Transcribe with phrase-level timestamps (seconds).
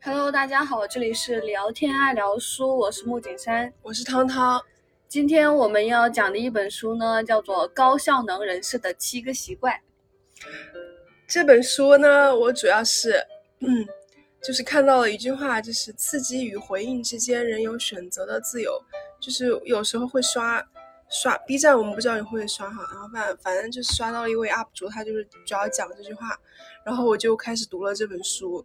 [0.00, 4.62] Hello，大家好，这里是聊天爱聊书，我是木景山，我是汤汤。
[5.08, 9.74] 今天我们要讲的一本书呢，叫做《高效能人士的七个习惯》。
[11.26, 13.26] 这本书呢，我主要是，
[13.58, 13.84] 嗯，
[14.40, 18.80] 就是看到了一句话，就是刺激与回应之间人有选择的自由。
[19.20, 20.64] 就是有时候会刷
[21.10, 26.38] 刷 B 站，我们不知道你会不会刷哈，然后反反正就是刷到了一位 UP 主，他就是主要讲这句话，
[26.84, 28.64] 然后我就开始读了这本书。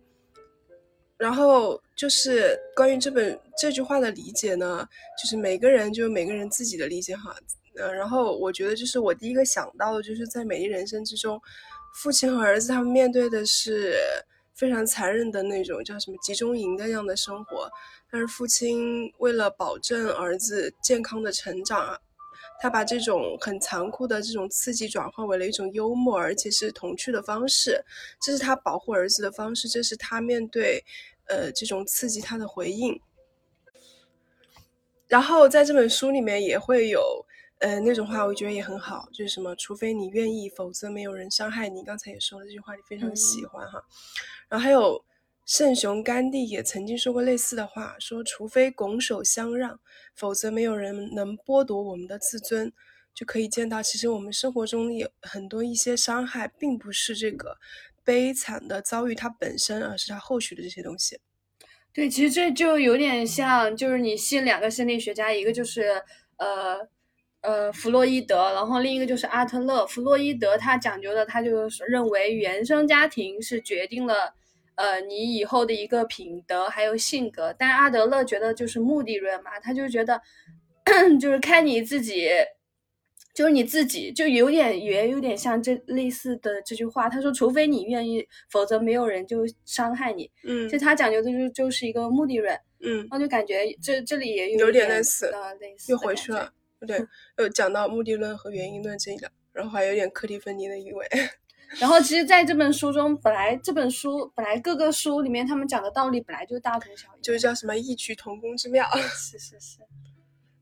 [1.18, 4.88] 然后就是关于这本这句话的理解呢，
[5.22, 7.36] 就是每个人就每个人自己的理解哈。
[7.76, 11.42] 嗯，然后我觉得就是我第一个想到的就是在美丽人生之中，
[11.96, 13.96] 父亲和儿子他们面对的是
[14.54, 17.70] 非常残忍的那种叫什么集中营的那样的生活，
[18.12, 21.98] 但是父亲为了保证儿子健康的成长啊。
[22.62, 27.84] 他把这种很残酷的这种刺激转化为了一种幽默，而且是童趣的方式，
[28.22, 30.82] 这是他保护儿子的方式，这是他面对，
[31.34, 33.00] 呃，这种刺激他的回应。
[35.08, 37.26] 然后在这本书里面也会有，
[37.60, 41.84] 呃，那种话，我觉得也很好，就是什么，除非你愿意，否则没有人伤害你。
[41.84, 43.84] 刚才也说了这句话，你非常喜欢哈。
[44.48, 45.04] 然后还有。
[45.46, 49.78] 圣雄甘地也曾经说过类似的话，说除非拱手相让，
[50.16, 52.72] 否则没有人能剥夺我们的自尊。
[53.14, 57.58] 就可以见到，其实我们生活中有很多一些伤害，并不是这个
[58.04, 61.20] 悲惨的遭遇它本身，而是它后续的这些东西。
[61.94, 66.02] 对，其实这就有点像，就是你信两个心理学家，一个就是
[66.38, 66.80] 呃
[67.42, 69.86] 呃弗洛伊德，然后另一个就是阿特勒。
[69.86, 74.34] 弗洛伊德他讲究的，他就认为原生家庭是决定了。
[74.76, 80.20] 呃，你以后的一个品德还有性格，但阿德勒觉得就是目的论嘛，他就觉得
[81.22, 82.28] 就是看你自己，
[83.34, 87.10] 就是你自己，就有点也有点像这类似的这句话。
[87.10, 90.30] 他说，除非你愿意，否则没有人就伤害你。
[90.44, 92.58] 嗯，就他讲究的就就是一个目的论。
[92.82, 96.52] 嗯，然后就感觉这这里也有点类似，类似又回去了。
[96.86, 97.04] 对，
[97.40, 101.08] 又讲到目的论和原因论这一个，然后还有点克里芬尼的意味。
[101.80, 108.86] 然后，其实，在这本书中，本来这本书本来各个书里面他们讲的道理本来就大同小异，就是叫什么异曲同工之妙。
[109.18, 109.80] 是是是，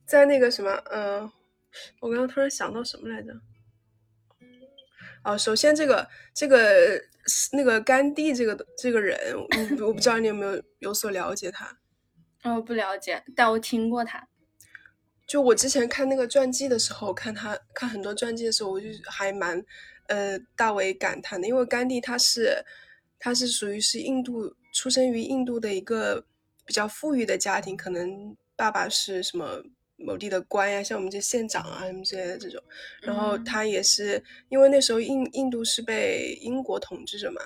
[0.06, 1.30] 在那个什么，嗯，
[2.00, 3.34] 我刚刚突然想到什么来着？
[5.24, 7.02] 哦，首先这个这个
[7.54, 11.78] 那个甘地这个这个人，我我不知道你有没有有所了解他。
[12.44, 14.28] 哦，不了解，但我听过他。
[15.28, 19.64] 就我之前看那个传记的时候，看他看很多传记的时候，我就还蛮。
[20.08, 22.66] 呃，大为感叹的，因为甘地他是，
[23.18, 26.26] 他是属于是印度出生于印度的一个
[26.66, 29.64] 比较富裕的家庭，可能爸爸是什么
[30.04, 32.62] 某地的官呀，像我们这县长啊什么之类的这种。
[33.02, 37.42] 然后他也是因为那时候印印度是被英国统治着嘛，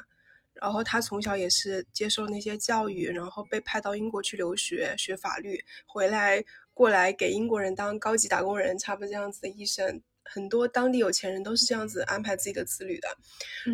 [0.54, 6.44] 然后他从小也是接受那些教育，然后被派到英国去留学学法律，回来
[6.74, 10.02] 过来给英国人当高级打工人，差不多这样子的一生。
[10.28, 13.08] 很多当地有钱人都是这样子安排自己的子女的，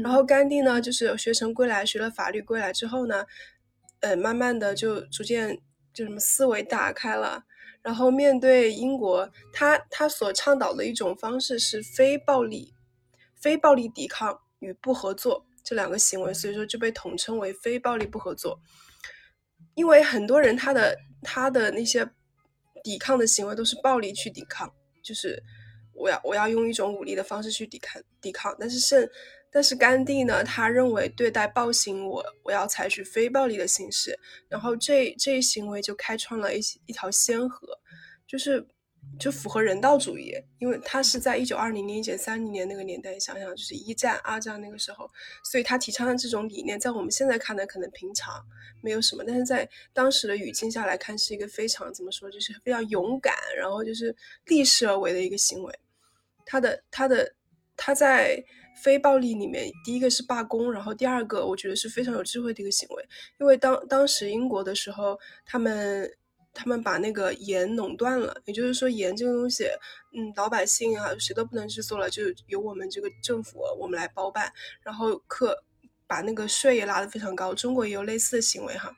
[0.04, 3.26] 然后甘地呢，就是学成归来，学了法律归来之后呢，
[4.02, 5.58] 呃，慢慢的就逐渐
[5.94, 7.44] 就什么思维打开了，
[7.82, 12.74] 然后面对英国，他他所倡导的一种方式是非暴力、
[13.36, 18.60] 非暴力抵抗与不合作这两个行为，所以说就被统称为非暴力不合作。
[19.76, 22.10] 因为很多人他的他的那些
[22.84, 25.44] 抵抗的行为都是暴力去抵抗，就是。
[25.94, 29.08] 我要我要用一种武力的方式去抵抗抵抗，但是圣
[29.52, 30.44] 但是甘地呢？
[30.44, 34.18] 他认为对待暴行，我我要采取非暴力的形式，
[34.48, 37.68] 然后这这一行为就开创了一一条先河，
[38.26, 38.66] 就是
[39.20, 45.10] 就符合人道主义，因为他是在一九二零年、一九三零年那个年代，想想就是一战、二战那个时候，
[45.44, 48.42] 所以他提倡的这种理念，在我们现在看来可能平常
[48.82, 55.80] 没有什么，但是在当时的语境下来看，是一个非常怎么说，就是非常勇敢，然后就是立誓而为的一个行为。
[56.46, 57.34] 他的他的
[57.76, 58.42] 他在
[58.84, 63.08] 非暴力里面，第一个是罢工，然后第二个我觉得是非常有智慧的一个行为，
[63.40, 66.10] 因为当当时英国的时候，他们
[66.54, 69.66] 他们把那个盐垄断了，也就是说盐这个东西，
[70.14, 74.52] 嗯，老百姓啊谁都不能制作了，就由我们这个政府我们来包办，
[74.84, 75.64] 然后克
[76.08, 78.92] 把那个税也拉得非常高，中国也有类似的行为哈。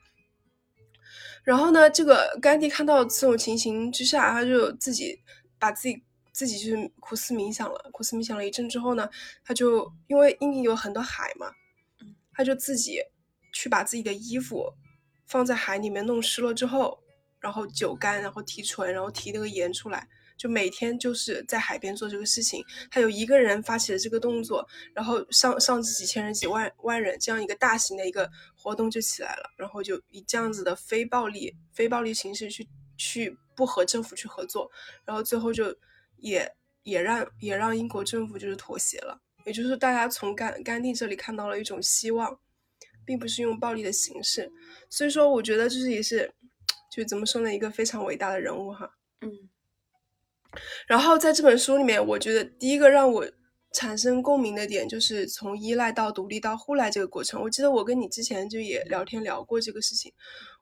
[1.42, 5.20] 然后呢，这个甘地看到这种情形之下，他就自己
[5.58, 6.02] 把自己。
[6.34, 9.08] 自己就是苦思冥想了，苦思冥想了一阵之后呢，
[9.44, 11.46] 他就因为印尼有很多海嘛，
[12.32, 12.98] 他就自己
[13.52, 14.74] 去把自己的衣服
[15.26, 16.98] 放在海里面弄湿了之后，
[17.38, 22.64] 然后酒干，然后提纯，然后提那个盐出来，就每天就是在海边做这个事情。
[22.90, 29.54] 他有一个人发起了这个动作，然后上上至几千人、几万万人，这样一个大型的一个活动就起来了。
[29.56, 34.68] 然后就以这样子的非暴力、非暴力形式去去不和政府去合作，
[35.04, 35.74] 然后最后就
[36.18, 39.20] 也也让也让英国政府就是妥协了。
[39.44, 42.38] 也就是大家从甘甘地这里看到了一种希望，
[43.04, 44.50] 并不是用暴力的形式。
[44.88, 46.32] 所以说，我觉得就是也是。
[46.92, 47.52] 就怎么说呢？
[47.52, 48.88] 一个非常伟大的人物哈。
[49.20, 49.50] 嗯。
[50.86, 53.28] 然后在这本书里面，我觉得第一个让我
[53.72, 57.42] 产生共鸣的点，就是从依赖到独立到互赖这个过程。
[57.42, 60.12] 我记得我跟你之前就也聊天聊过这个事情。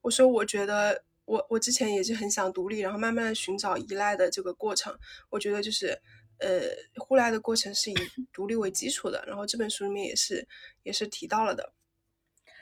[0.00, 4.96] 我说我觉得我我之前也是很想独立，然后慢慢的寻找依赖的这个过程。
[5.30, 6.00] 我觉得就是
[6.38, 6.60] 呃
[6.96, 7.94] 互赖的过程是以
[8.32, 9.24] 独立为基础的。
[9.26, 10.46] 然后这本书里面也是
[10.82, 11.72] 也是提到了的。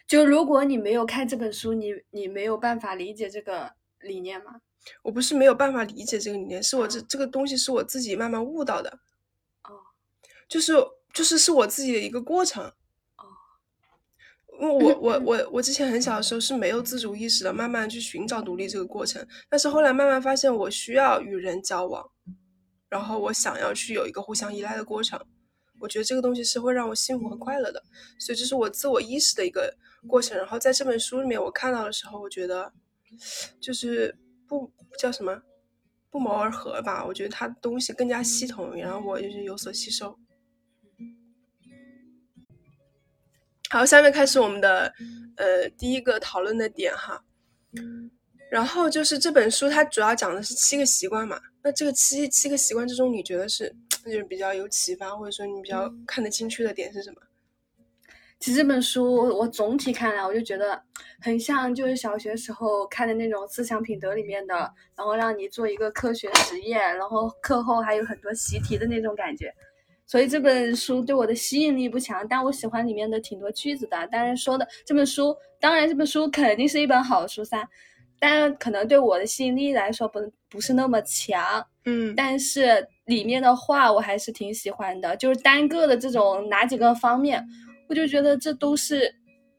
[0.06, 4.60] 就如果你没有看这本书，你你没有办法理解这个理念吗？
[5.02, 9.00] 我不是没有办法理解这个理念，是我这这个东西是我自己慢慢悟到的。
[9.64, 9.78] 哦，
[10.48, 10.74] 就是
[11.12, 12.72] 就是是我自己的一个过程。
[14.60, 19.26] 哦，因为我我我我之前很小的时候是没有自主意识的，慢慢去寻找独立这个过程。
[19.48, 22.06] 但是后来慢慢发现，我需要与人交往，
[22.88, 25.18] 然后我想要去有一个互相依赖的过程。
[25.80, 27.82] 我觉得这个东西是会让我幸福和快乐的，
[28.18, 29.74] 所以这是我自我意识的一个
[30.06, 30.36] 过程。
[30.36, 32.70] 然后在这本书里面，我看到的时候，我觉得
[33.58, 34.14] 就是
[34.46, 35.40] 不叫什么
[36.10, 37.02] 不谋而合吧。
[37.06, 40.14] 我觉得它东西更加系统，然后我就是有所吸收。
[43.72, 44.92] 好，下面开始我们的
[45.36, 47.22] 呃第一个讨论的点哈。
[48.50, 51.40] 然后就是这本书它主要讲的是七个习惯嘛。
[51.62, 53.72] 那这个七七个习惯之中，你觉得是？
[54.04, 57.20] 就是比较有启发，或者说你比较看得进去的点是什么？
[58.40, 60.82] 其实这本书我总体看来，我就觉得
[61.20, 64.54] 很像就是小学时候看的那种思想品德里面的，
[64.96, 69.54] 然后让你做一个科学实验，然后课后还有很多习题的那种感觉。
[70.10, 74.08] 所以这本书对我的吸引力不强，但我喜欢里面的挺多句子的。
[74.08, 77.68] 当然说的这本书，当然这本书肯定是一本好书噻，
[78.18, 80.18] 但可能对我的吸引力来说不
[80.48, 81.64] 不是那么强。
[81.84, 82.84] 嗯，但是。
[83.06, 87.44] 里面的话我还是挺喜欢的，就是单个的这种哪几个方面，
[87.88, 89.12] 我就觉得这都是，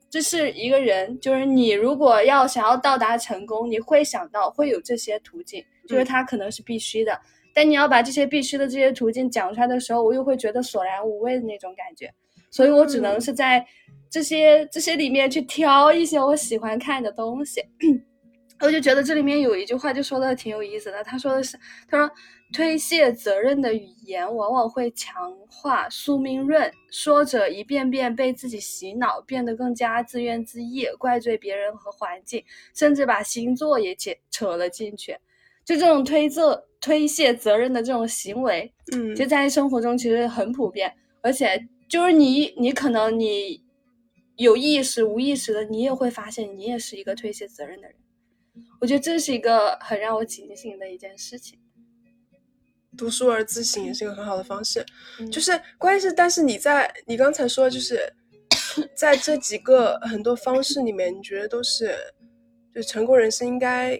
[0.09, 7.19] 这是一个人，就是你如果要想要到达成功，你会想到会有这些途径，就是它可能是必须的，
[7.53, 12.13] 但你要把这些必须的这些途径讲出来的时候，我又会觉得索然无味的那种感觉，
[12.50, 13.65] 所以我只能是在
[14.09, 17.63] 这些这些里面去挑一些我喜欢看的东西。
[18.62, 21.57] 我就觉得这里面有一句话就说的挺有意思的，他说的是，
[21.88, 22.13] 他说
[22.53, 32.44] 推卸责任的语言往往会强化宿命论，说者一遍遍被自己洗脑，变得更加自怨自艾，怪罪别人和环境，
[32.75, 35.18] 甚至把星座也扯扯了进去。
[35.65, 40.92] 就这种推责、推卸责任的这种行为，嗯，就在生活中其实很普遍，
[41.22, 43.63] 而且就是你，你可能你
[44.36, 47.95] 有意识、无意识的，你也会发现你也是一个推卸责任的人。
[48.81, 51.60] 我觉得这是一个很让我警醒的一件事情。
[52.98, 54.86] 读书而自省也是一个很好的方式，
[55.31, 58.12] 就是关键是，但是你在你刚才说，就是
[58.95, 61.95] 在这几个很多方式里面，你觉得都是
[62.75, 63.98] 就成功人士应该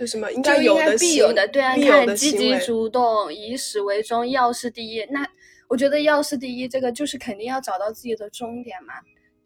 [0.00, 5.04] 就什么应该有的必有的对啊，你看积极主动，以始为终，要事第一。
[5.10, 5.28] 那
[5.68, 8.94] 我觉得要事第一，这个就是肯定要找到自己的终点嘛。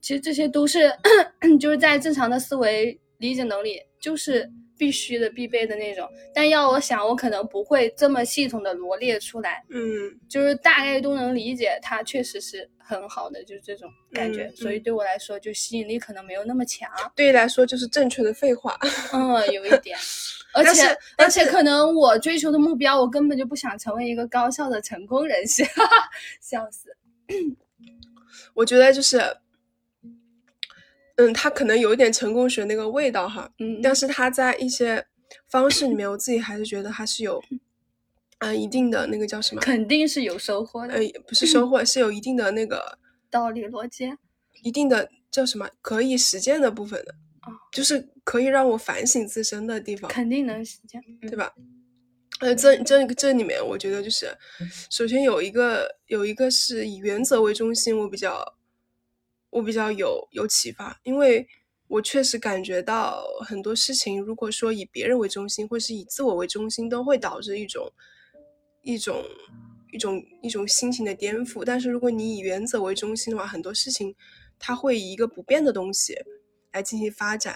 [0.01, 0.93] 其实这些都是
[1.59, 2.97] 就是在正常的思维。
[3.19, 9.65] 理解能力就是必须的、必备的那种，但要我想，我可能不会这么系统的罗列出来。
[9.71, 9.81] 嗯，
[10.29, 14.51] 就是大概都能理解，它确实是很好的，就是这种感觉。
[14.57, 16.91] 所以对我来说，就吸引力可能没有那么强。
[17.15, 18.79] 对你来说，就是正确的废话。
[19.13, 19.97] 嗯，有一点。
[20.53, 20.83] 而且
[21.19, 25.65] 而且，可能我追求的目标，我根本就不想成为一个高效的成功人士。
[26.41, 26.97] 笑死！
[28.55, 29.21] 我觉得就是。
[31.17, 35.07] 嗯，他可能有一点成功学那个味道哈，嗯，但是他在一些
[35.49, 37.41] 方式里面，我自己还是觉得他是有，
[38.41, 39.61] 嗯，一定的那个叫什么？
[39.61, 40.95] 肯定是有收获的。
[40.95, 42.99] 呃，不是收获，是有一定的那个
[43.31, 44.13] 道理逻辑，
[44.63, 51.53] 一定的叫什么可以实践的部分的，啊，就是可以让我反省自身的地方，肯定能实践，对吧？
[52.41, 54.27] 呃，这这这里面，我觉得就是
[54.91, 58.57] 首先有一个有一个是以原则为中心，我比较。
[59.55, 61.47] 我比较有有启发，因为
[61.87, 67.89] 我确实感觉到很多事情，如果说以别人为中心，或是以自我为中心，都会导致一种
[68.83, 69.25] 一种
[69.93, 71.65] 一种一种心情的颠覆。
[71.65, 74.13] 但是如果你以原则为中心的话，很多事情
[74.59, 76.17] 它会以一个不变的东西
[76.73, 77.55] 来进行发展。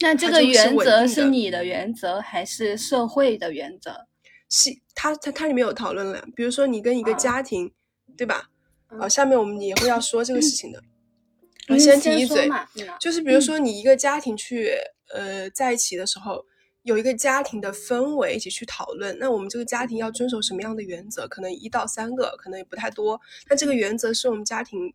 [0.00, 4.06] 那这个原则是你的原则，还是社会的原则？
[4.50, 7.72] 是它它它里面有讨论了，比如说你跟一个啊家庭，
[8.18, 8.50] 对吧？
[8.88, 10.82] 好啊，下面我们也会要说这个事情的。
[11.72, 12.48] 我先提一嘴，
[13.00, 14.72] 就是比如说你一个家庭去
[15.12, 16.44] 呃在一起的时候，
[16.82, 21.26] 有一个家庭的氛围一起去讨论，那我们这个家庭要遵守什么样的原则？
[21.28, 23.20] 可能一到三个，可能也不太多。
[23.48, 24.92] 那这个原则是我们家庭，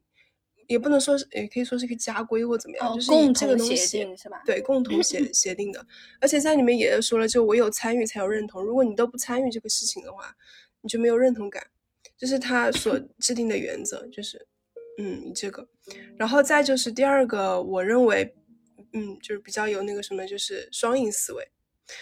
[0.67, 4.41] 也不能说是，也可以说是一个家规或怎么样，哦就是以共这个同协东西定是吧？
[4.45, 5.85] 对共同协 协定的。
[6.19, 8.61] 而且在里面也说了，就唯有参与才有认同。
[8.63, 10.35] 如果你都不参与这个事情的话，
[10.81, 11.67] 你就没有认同感。
[12.17, 14.47] 这是他所制定的原则，就是
[14.97, 15.67] 嗯，这个。
[16.17, 18.35] 然后再就是第二个，我认为，
[18.93, 21.51] 嗯，就是比较有那个什么，就是双赢思维。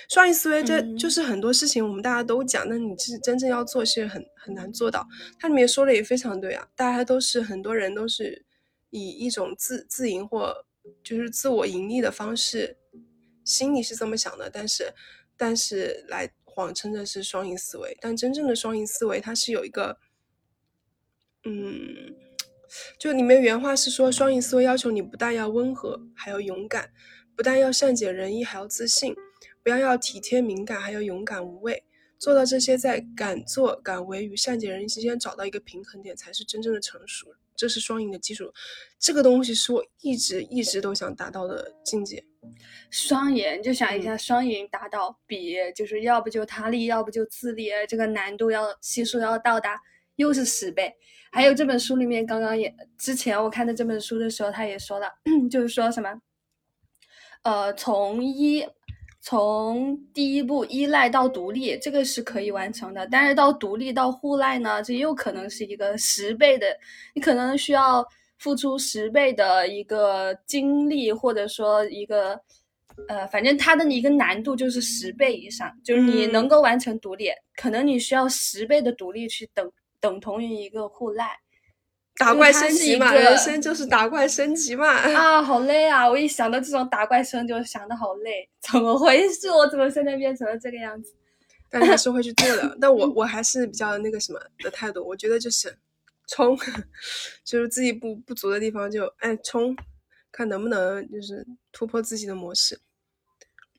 [0.09, 5.05] 双赢思维，这嗯就是很多事情我们大家都讲，那你是真正要做是很很难做到。
[5.37, 8.43] 它里面说的也非常对啊，大家都是很多人都是
[8.89, 10.65] 以一种自自营或
[11.03, 12.77] 就是自我盈利的方式，
[13.43, 14.91] 心里是这么想的，但是
[15.37, 19.99] 但是来谎称的是双赢思维，但真正的双赢思维它是有一个，
[21.43, 22.15] 嗯。
[22.98, 26.86] 就里面原话是说，双赢思维要求你不但要温和，还要勇敢；
[27.36, 29.13] 不但要善解人意，还要自信；
[29.63, 31.84] 不要要体贴敏感，还要勇敢无畏。
[32.17, 37.27] 做到这些，在敢做敢为与善解人意之间找到一个平衡点，才是真正的成熟。
[37.58, 38.51] 这是双赢的基础。
[39.00, 42.24] 这个东西是我一直一直都想达到的境界。
[42.89, 49.79] 双赢，就想一嗯下，双赢达到比就是要不就他力，要不就自力，这个难度要系数要到达
[50.15, 50.94] 又是十倍。
[51.35, 55.11] 还有这本书里面，刚刚也之前我看的这本书的时候，他也说了，
[55.51, 56.09] 就是说什么，
[57.43, 58.65] 呃，从一
[59.19, 66.67] 从第一步依赖到独立，这个是可以完成的，但是到独立到互赖呢，这又可能是一个十倍的，
[67.13, 68.01] 你可能需要
[68.37, 72.39] 付出十倍的一个精力，或者说一个。
[73.09, 79.69] 呃，反正它的一个难度就是十倍以上，就是你嗯能够完成独立，可能你需要十倍的独立去等
[80.05, 81.39] 等同于一个互赖
[82.17, 84.88] 打怪升级嘛，人生就是打怪升级嘛。
[84.88, 86.07] 啊，好累啊！
[86.07, 89.50] 我一想到这种打怪声就想的好累，怎么回事？
[89.51, 91.13] 我怎么现在变成了这个样子？
[91.69, 92.77] 但是还是会去做的。
[92.79, 95.75] 但我我还是比较那个什么的态度，我觉得就是
[96.27, 96.57] 冲，
[97.43, 99.75] 就是自己不不足的地方就哎冲，
[100.31, 102.79] 看能不能就是突破自己的模式。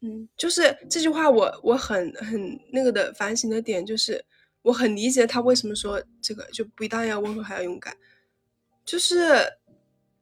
[0.02, 4.23] 嗯就是这句话我，我很很那个的反省的点就是，
[4.66, 7.96] 我很理解他为什么说这个就不但要温和，还要勇敢，
[8.85, 9.14] 就是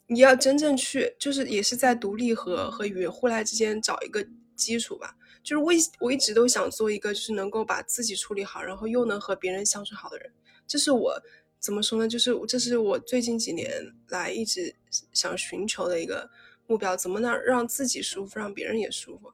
[0.07, 5.17] 你要真正去，就是也是在独立和和与互赖之间找一个基础吧。
[5.43, 10.31] 就是我一我一直都想做一个，就是能够把自己处理好，然后又能和别人相处好的人。
[10.67, 11.23] 这是我
[11.59, 12.07] 怎么说呢？
[12.07, 14.77] 就是这是我最近几年来一直
[15.15, 16.29] 想寻求的一个
[16.67, 19.33] 目标，怎么能让自己舒服，让别人也舒服。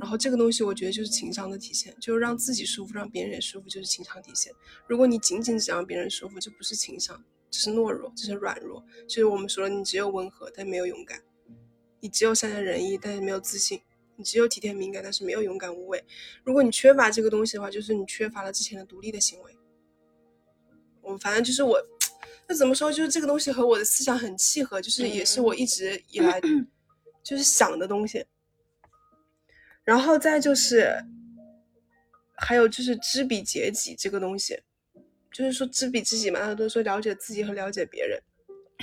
[0.00, 4.52] 然后这个东西，我觉得就是情商的体现，就是让自己舒服，让别人也舒服，就是情商体现。
[4.86, 8.84] 如果你仅仅只让别人舒服，就不是情商，这是懦弱，这是软弱。
[9.08, 11.18] 就是我们说了，你只有温和，但没有勇敢；
[12.00, 13.78] 你只有善解人意，但是没有自信；
[14.16, 16.04] 你只有体贴敏感，但是没有勇敢无畏。
[16.44, 19.56] 如果你缺乏这个东西的话，就是你缺乏了之前的独立的行为。
[21.02, 21.82] 我反正就是我，
[22.46, 22.92] 那怎么说？
[22.92, 26.40] 就是这个东西和我的思想很契合，就是也是我一直以来
[27.24, 28.24] 就是想的东西。
[29.88, 31.02] 然后再就是，
[32.36, 34.60] 还有就是知彼解己这个东西，
[35.32, 38.20] 就是说知彼知己嘛，大家都说了解自己和了解别人。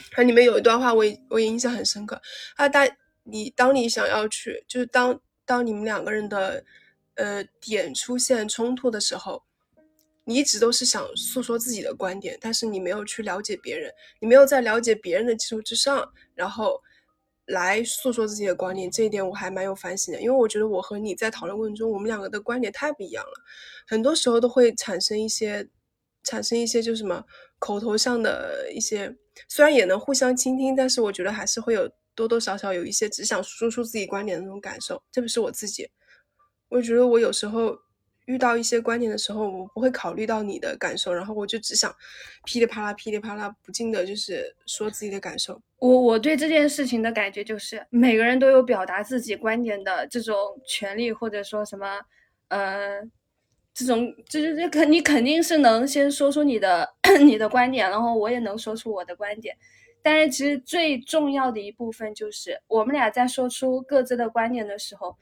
[0.10, 2.20] 它里面有一段话我也我也印象很深刻，
[2.56, 2.90] 啊，大
[3.22, 6.66] 你当你想要去，就是当当你们两个人的
[7.14, 9.44] 呃点出现冲突的时候，
[10.24, 16.82] 你一直都是想诉说自己的观点，但是你没有去了解别人，你没有在了解别人的基础之上，然后
[17.48, 23.34] 来诉说自己的观点，这一点我还蛮有反省的，因为我觉得我和你在讨论过程中，我们两个的观点太不一样了，
[23.88, 25.70] 很多时候都会产生一些
[26.24, 27.24] 产生一些就是什么
[27.60, 29.16] 口头上的一些，
[29.48, 35.88] 虽然也能互相倾听，但是我觉得还是会有多多少少有一些只想输出自己观点的那种感受，特别是我自己，
[36.70, 37.85] 我觉得我有时候。
[38.26, 41.94] 遇到一些观点的时候，我不会考虑到你的感受，然后我就只想
[42.44, 45.62] 噼里啪啦、噼里啪啦，不尽的就是说自己的感受。
[45.78, 52.00] 我我对这件事情的感觉就是，每个人都有表达自己观点的这种权利，或者说什么，
[52.48, 53.02] 呃，
[53.74, 56.90] 这种就是这肯你肯定是能先说出你的
[57.22, 59.56] 你的观点，然后我也能说出我的观点。
[60.02, 65.18] 但是其实最重要的一部分就是，我们俩在说出各自的观点的时候，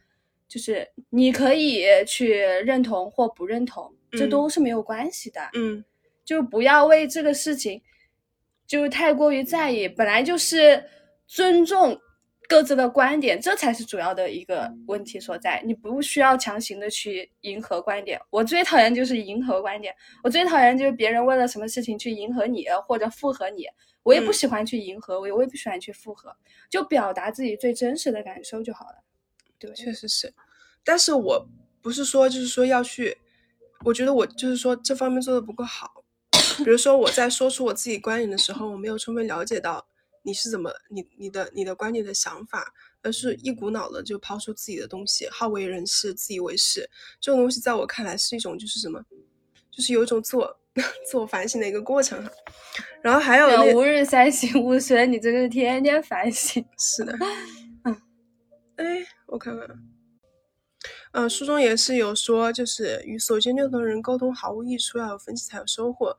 [0.53, 5.41] 就是你可以去认同或不认同，这嗯都是没有关系的。
[5.55, 5.83] 嗯
[6.24, 7.81] 就不要为这个事情
[8.67, 10.83] 就是太过于在意，本来就是
[11.25, 12.00] 尊重
[12.48, 15.60] 各自的观点，这才是主要的一个问题所在。
[15.65, 18.22] 你不需要强行的去迎合观点。
[18.29, 19.91] 我最讨厌就是迎合观点，
[20.24, 23.65] 我最讨厌就是别人为了什么事情去迎合你或者附和你。
[24.03, 26.36] 我也不喜欢去迎合，我我也不喜欢去附和，
[26.69, 28.95] 就表达自己最真实的感受就好了。
[29.57, 30.33] 对，确实是。
[30.83, 31.47] 但是我
[31.81, 33.17] 不是说就是说要去，
[33.85, 36.03] 我觉得我就是说这方面做的不够好。
[36.57, 39.87] 比如说我在说出我自己观点的时候，我没有充分了解到。
[40.25, 46.89] 你是怎么你你的你的观点的想法，而是一股脑的就抛出自己的东西，好为人师，自以为是。
[47.19, 49.03] 这种东西在我看来是一种就是什么，
[49.69, 50.59] 就是有一种自我
[51.05, 52.31] 自我反省的一个过程哈。
[53.01, 56.63] 然后还有那吾日三省吾身，你这个天天反省。
[56.77, 57.13] 是的，
[57.83, 58.01] 嗯，
[58.77, 59.67] 哎，我看看，
[61.13, 66.15] 嗯，书中也是有说，就是与所见略同的人沟通毫无益处，要有分歧才有收获。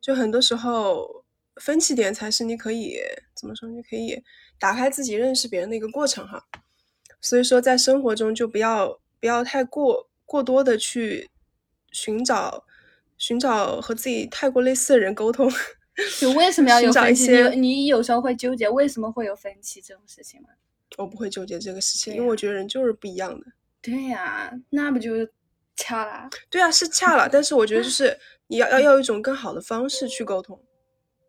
[0.00, 1.24] 就很多时候。
[1.58, 2.98] 分歧点才是你可以
[3.34, 3.66] 怎么说？
[3.70, 4.22] 你可以
[4.58, 6.46] 打开自己认识别人的一个过程哈。
[7.18, 11.30] 所以说，在生活中就不要不要太过过多的去
[11.92, 12.66] 寻找
[13.16, 15.50] 寻找和自己太过类似的人沟通。
[16.20, 17.32] 就为什么 要有分歧？
[17.58, 20.50] 你有时候会纠结为什么会有分歧这种事情吗？
[20.98, 23.46] 我不会纠结这个事情，因为我觉得人就是不一样的。
[23.86, 25.12] 对呀，那不就
[25.76, 26.28] 恰了？
[26.50, 27.28] 对啊，是恰了。
[27.30, 30.60] 但是我觉得就 是你要要要一种更好的方式去沟通。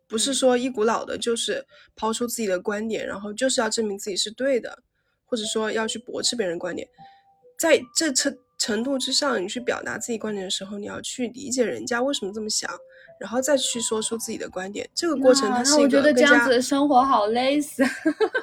[0.08, 4.82] 不是说一股脑的，就是抛出自己的观点，然后就是要证明自己是对的，
[5.26, 6.88] 或者说要去驳斥别人观点。
[7.58, 12.70] 在这程程度之上，你去表达自己观点的时候，你要去理解人家为什么这么想，
[13.20, 14.88] 然后再去说出自己的观点。
[14.94, 17.84] 这个过程它是一个我觉得这样子的生活好累死。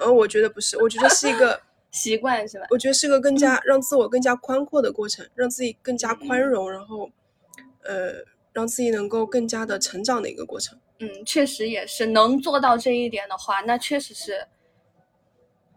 [0.02, 1.60] 呃，我觉得不是，我觉得是一个
[1.96, 2.68] 习惯，是吧？
[2.70, 7.10] 我觉得是个更加让自我更加宽阔的过程，让自己更加宽容，然后
[7.84, 8.16] 呃，
[8.52, 10.78] 让自己能够更加的成长的一个过程。
[11.00, 14.46] 嗯，确实也是能做到这一点的话，那确实是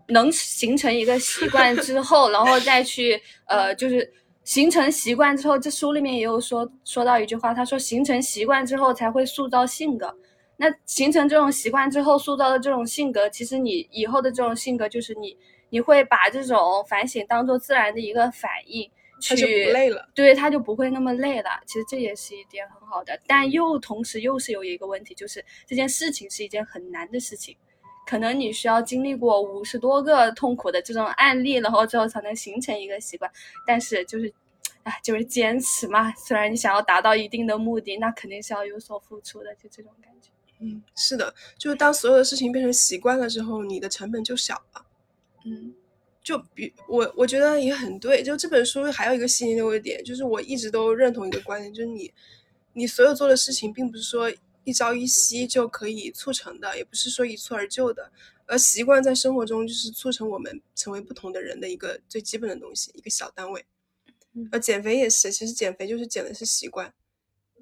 [0.09, 4.13] 能形成一个习惯之 后，然后再去呃，就是
[4.45, 10.15] 形成习惯之后，这书里面也有说说到一句话，他说形成习惯之后才会塑造性格。
[10.57, 15.37] 那形成这种习惯之后塑造的这种性格，其实你以后的这种性格就是你
[15.71, 18.91] 你会把这种反省当做自然的一个反应。
[19.21, 21.51] 他就不累了，对他就不会那么累了。
[21.67, 27.57] 其实这也是一点很好的，但又同时又是有一个问题，就是这件事情是一件很难的事情，
[28.07, 33.29] 可能你需要经历过五十多个痛苦的这种案例，然后之后才能形成一个习惯。
[33.67, 34.33] 但是就是，
[34.85, 36.13] 哎，就是坚持嘛。
[36.15, 40.31] 虽然你想要达到一定的目的，那肯定是要有所付出的，就这种感觉。
[40.61, 44.85] 嗯，是的，就是当所有的事情变成习惯了之后，你的成本就小了。
[45.45, 45.75] 嗯。
[46.21, 48.23] 就比我，我觉得也很对。
[48.23, 52.13] 就这本书还有一个吸引我的点，就是我一直都认同一个观点，就是你，
[52.75, 54.31] 你所有做的事情，并不是说
[54.65, 58.13] 一朝一夕就可以促成的，也不是说一蹴而就的。
[58.45, 63.65] 而习惯在生活中就是促成我们成为不同的人的一个最基本的东西，一个小单位。
[64.53, 66.93] 而减肥也是，其实减肥就是减的是习惯，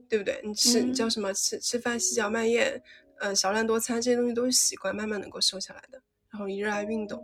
[0.09, 0.41] 对不对？
[0.43, 2.83] 你吃你叫什么吃吃饭细嚼慢咽，
[3.21, 6.03] 呃，少量多餐这些东西都是习惯，慢慢能够瘦下来的。
[6.31, 7.23] 然后你热爱运动。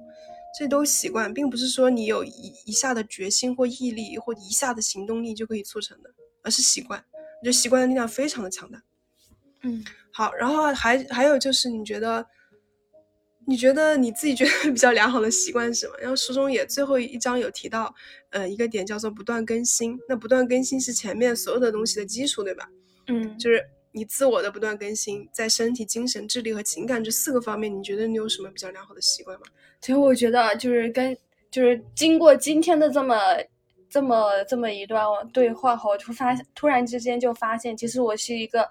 [0.58, 6.10] 这都习惯，并不是说你有一一下的决心或毅力或一下的行动力就可以促成的，
[6.42, 7.02] 而是习惯。
[7.40, 8.82] 我觉得习惯的力量非常的强大。
[9.62, 12.26] 嗯，好，然后还还有就是，你觉得
[13.46, 15.94] 你觉得你自己觉得比较良好的习惯是什么？
[15.98, 17.94] 然后书中也最后一章有提到，
[18.30, 19.98] 呃，一个点叫做不断更新。
[20.08, 22.68] 那不断更新是前面所有的东西的基础，对吧？
[23.06, 29.46] 嗯，就是你自我的不断更新，在身体、精神、智力和情感这四个方面，你觉得你有什么比较良好的习惯吗？
[29.80, 31.16] 其实我觉得，就是跟
[31.50, 33.16] 就是经过今天的这么
[33.90, 38.66] 这么这么一段对话后，突发突然之间就发现，其实我是一个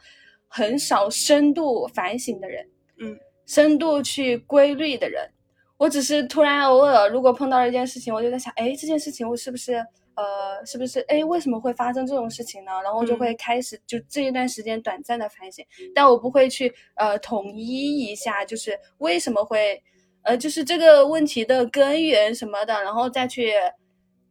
[0.48, 5.30] 很少深度反省的人，嗯，深度去规律的人。
[5.78, 9.84] 我只是突然偶尔如果碰到了一件事情，我就在想，哎，这件事情我是不是
[10.16, 12.72] 呃，是不是哎，为什么会发生这种事情呢？
[12.84, 19.82] 然后就会开始就这一段时间短暂的反省，但我不会去呃统一一下，就是为什么会。
[20.24, 23.54] 呃，就是这个问题的根源什么的，然后再去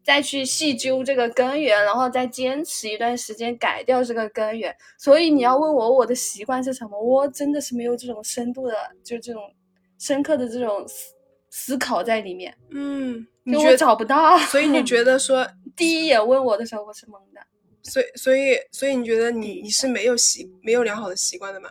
[0.05, 4.73] 再去细究这个根源，然后再坚持一段时间改掉这个根源。
[4.97, 9.43] 所以你要问我我的习惯是什么，我真的是没有这种深度的，就是这种
[9.99, 11.13] 深刻的这种思
[11.51, 12.57] 思考在里面。
[12.71, 14.39] 嗯，我找不到。
[14.39, 15.45] 所以你觉得说
[15.77, 17.41] 第一眼问我的时候我是懵的。
[17.83, 21.71] 所以所以所以你觉得你你是没有习没有良好的习惯的吗？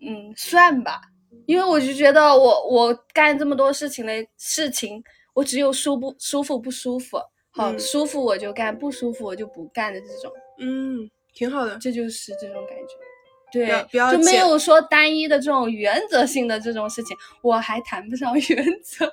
[0.00, 1.00] 嗯，算吧。
[1.46, 7.18] 因为我就觉得我我干这么多事情的事情，我只有舒不舒服不舒服，
[7.50, 19.12] 好舒服我就干，不舒服我就不干的这种，嗯，挺好的，这就是这种感觉，对，就没有说单一的这种原则性的这种事情，我还谈不上原则。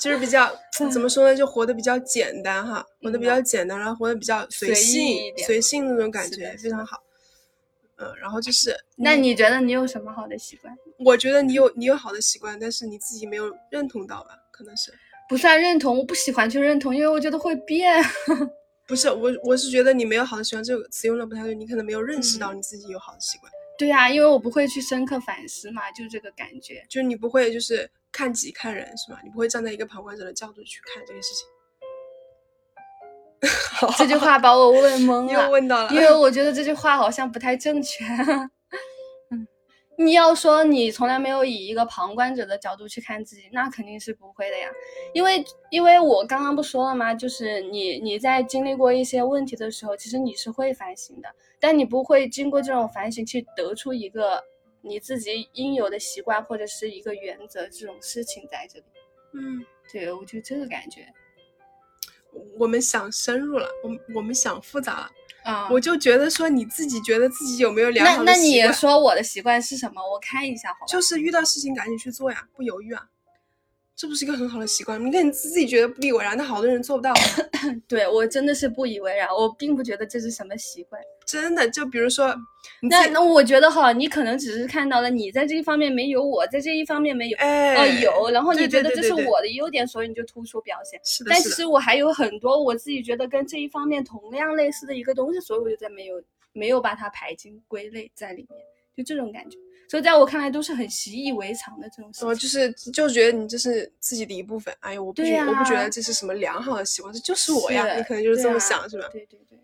[0.00, 0.50] 就是比较
[0.92, 7.02] 怎么说呢，就活得比较简单哈，活得比较简单，然后活得比较随性、随性那种感觉非常好。
[7.98, 10.76] 嗯，然后就是，那你觉得你有什么好的习惯？
[10.98, 14.30] 我觉得你有你有好的习惯，但是你自己没有认同到吧？
[14.52, 14.92] 可能是
[15.28, 18.02] 不算认同，我不喜欢去认同，因为我觉得会变。
[18.86, 23.50] 不是我，我是觉得你没有好的习惯这个词用的不太对，你可能没有认识到你自己有好的习惯。
[23.78, 29.20] 对呀，因为我不会去深刻反思嘛，就这个感觉，就是你不会就是看己看人是吧？
[29.22, 31.46] 你不会站在一个旁观者的角度去看这个事情。
[33.98, 38.02] 这句话把我问懵 了，又问到了，因为我觉得这句话好像不太正确。
[39.30, 39.46] 嗯，
[39.98, 44.66] 你要说你从来没有以一个旁观者的角度去看自己，那肯定是不会的呀。
[45.12, 47.12] 因为，因为我刚刚不说了吗？
[47.14, 51.28] 就是你你在经历过一些问题的时候，其实你是会反省的。
[51.60, 54.42] 但你不会经过这种反省去得出一个
[54.86, 58.84] 你自己应有的习惯或者是一个原则这种事情在这里。
[59.34, 61.06] 嗯，对，我就这个感觉。
[62.58, 65.10] 我们想深入了，我我们想复杂了
[65.44, 65.68] 啊！
[65.70, 68.26] 我就觉得说你自己觉得自己有没有良好的习惯？
[68.26, 70.02] 那那你说我的习惯是什么？
[70.02, 70.86] 我看一下，好。
[70.86, 73.08] 就是遇到事情赶紧去做呀，不犹豫啊。
[73.96, 77.14] 这不是一个很好的习惯，你看你自己觉得不以为然，但好多人做不到。
[77.88, 81.00] 对我真的是不以为然，我并不觉得这是什么习惯。
[81.24, 82.36] 真的，就比如说，
[82.82, 91.00] 那那我觉得哈，你可能只是看到了你在这一方面没有，我在这一方面没有，哦有，然后你觉得这是我的优点，所以你就突出表现。
[91.02, 91.30] 是的。
[91.30, 98.60] 但其实我还有很多我自己觉得跟这一方面同样类似的一个东西，所以我就在没有没有把它排进归类在里面，
[98.94, 99.56] 就这种感觉。
[99.88, 102.28] 所以在我看来都是很习以为常的这种事情。
[102.28, 104.74] 哦，就是就觉得你这是自己的一部分。
[104.80, 107.96] 哎呀，我不觉我不觉得这是什么良好的习惯，这就是我呀。
[107.96, 109.08] 你可能就是这么想，是吧？
[109.12, 109.58] 对对对，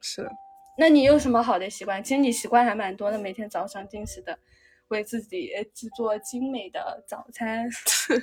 [0.00, 0.30] 是的。
[0.78, 2.02] 那你有什么好的习惯？
[2.02, 4.38] 其实你习惯还蛮多的，每天早上定时的
[4.88, 7.66] 为自己制作精美的早餐。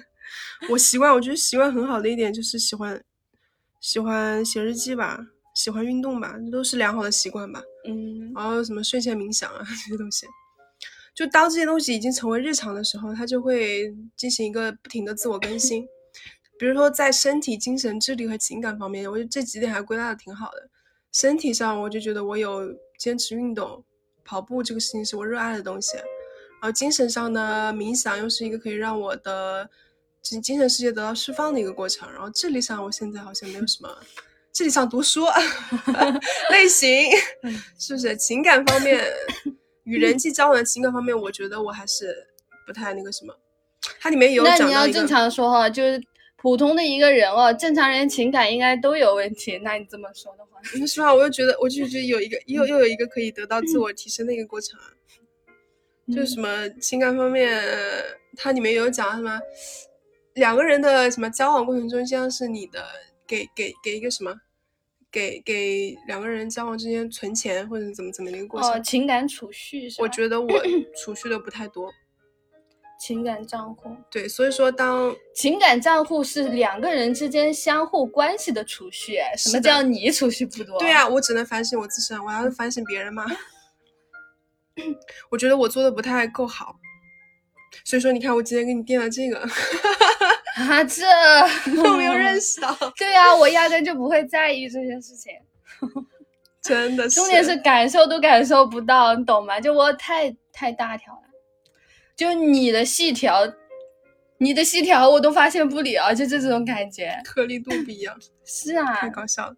[0.70, 3.04] 我习惯，我觉得习惯很好的一点就是喜欢
[3.80, 5.20] 喜欢写日记吧，
[5.56, 7.62] 喜欢运动吧，这都是良好的习惯吧。
[7.86, 8.32] 嗯。
[8.34, 10.26] 然后什么睡前冥想啊这些东西。
[11.16, 15.86] 就当这些东西已经成为日常的时候，他就会进行一个不停的自我更新。
[16.58, 20.70] 比如说，在身体、精神、智力和情感方面，我觉得这几点还归纳的挺好的。
[21.12, 23.84] 身体上，我就觉得我有坚持运动、
[24.24, 25.98] 跑步这个事情是我热爱的东西。
[25.98, 29.70] 然后精神上呢，冥想又是一个可以让我的
[30.22, 32.10] 精精神世界得到释放的一个过程。
[32.12, 33.90] 然后智力上，我现在好像没有什么。
[34.54, 35.26] 智力上读书
[36.50, 37.12] 类型
[37.78, 38.16] 是不是？
[38.16, 39.04] 情感方面。
[39.84, 42.28] 与人际交往的情感方面，我觉得我还是
[42.66, 43.34] 不太那个什么。
[44.00, 46.02] 它里面有讲那你要正常说哈，就是
[46.38, 49.58] 普通的一个人哦，正常人情感应该都有问题。
[49.60, 54.86] 那你这么说的话，说实话，我又觉得，我就觉得有一个又又有一个可以得到自我提升的一个过程啊。
[56.08, 57.62] 就是什么情感方面，
[58.36, 59.40] 它里面有讲什么
[60.34, 62.86] 两个人的什么交往过程中，像是你的
[63.26, 64.34] 给给给一个什么。
[65.14, 68.72] 给给两个人交往之间存钱或者怎么怎么的一个过程？
[68.72, 70.50] 哦，情感储蓄是我觉得我
[70.98, 71.90] 储蓄的不太多。
[73.00, 73.96] 情感账户。
[74.10, 79.18] 对，所以说当情感账户是两个人之间相互关系的储蓄。
[79.38, 80.80] 什么叫你储蓄不多？
[80.80, 83.26] 对呀，我只能反省我自身，我要反省别人吗？
[85.30, 86.80] 我觉得我做的不太够好。
[87.84, 89.48] 所以说，你看我今天给你垫了这个。
[90.56, 91.04] 啊，这
[91.84, 92.76] 我没有认识到。
[92.98, 95.34] 对呀，我压根就不会在意这些事情，
[96.62, 97.16] 真的是。
[97.16, 99.60] 重点是感受都感受不到，你懂吗？
[99.60, 101.22] 就我太太大条了，
[102.16, 103.52] 就你的细条，
[104.38, 108.16] 你的细条我都发现不了，就这种感觉，颗粒度不一样。
[108.46, 109.56] 是啊，太搞笑了。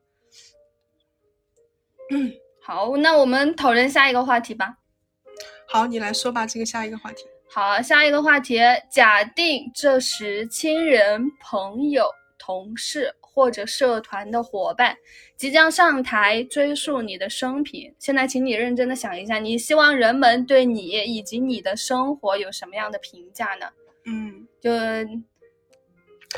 [2.12, 2.32] 嗯，
[2.64, 4.78] 好，那我们讨论下一个话题吧。
[5.68, 7.26] 好，你来说吧，这个下一个话题。
[7.56, 12.06] 好，下一个话题，假定这时亲人、朋友、
[12.38, 14.94] 同事或者社团的伙伴
[15.38, 17.96] 即将上台追溯你的生平。
[17.98, 23.68] 现在，请你认真的想一下，你希望人们对你以及你的生活有什么样的评价呢？
[24.06, 24.70] 嗯，就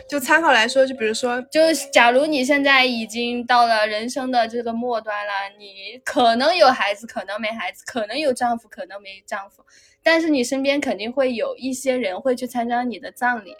[0.08, 9.66] 就参考来说，就比如说，就假如你现在已经到了人生的这个末端了，你可能有孩子，可能没孩子，可能有丈夫，可能没丈夫。
[10.10, 13.54] 但是你身边肯定会有一些人会去参加你的葬礼，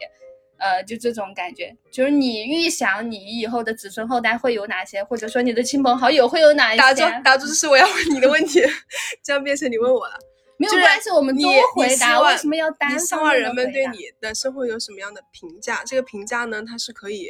[0.60, 6.82] 呃，就这种感觉，就是你预想你以后的子孙后代会有哪些，或者说你的亲朋好友会有哪一些？
[6.82, 8.62] 打住，打住，这是我要问你的问题，
[9.22, 10.18] 这样变成你问我了，
[10.58, 12.22] 没有关系，我们多回答。
[12.22, 12.96] 为什么要单？
[12.96, 15.84] 你希望人们对你的生活有什么样的评价？
[15.86, 17.28] 这个评价呢，它是可以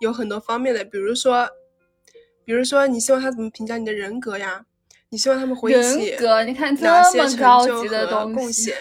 [0.00, 1.48] 有很多方面的，比如说，
[2.44, 4.64] 比如说你希望他怎么评价你的人格呀？
[5.12, 6.42] 你希望他们回忆起人格？
[6.44, 8.72] 你看这么高级的东西，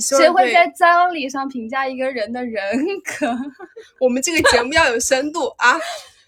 [0.00, 2.60] 谁会在葬礼上评价一个人的人
[3.20, 3.32] 格？
[4.00, 5.78] 我们这个节目要有深度啊，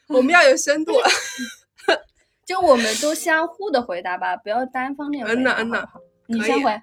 [0.06, 0.92] 我们要有深度。
[2.46, 5.40] 就我们都相互的回答吧，不要单方面回答。
[5.40, 5.88] 嗯呐嗯呐，
[6.26, 6.80] 你先回，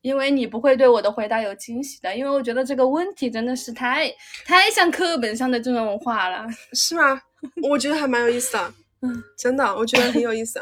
[0.00, 4.10] 因为你不会对我的回答有惊喜的，因为我觉得这个问题真的是太
[4.46, 6.46] 太像课本上的这种话了。
[6.72, 7.20] 是吗？
[7.68, 8.72] 我觉得还蛮有意思的，
[9.02, 10.58] 嗯，真的，我觉得很有意思。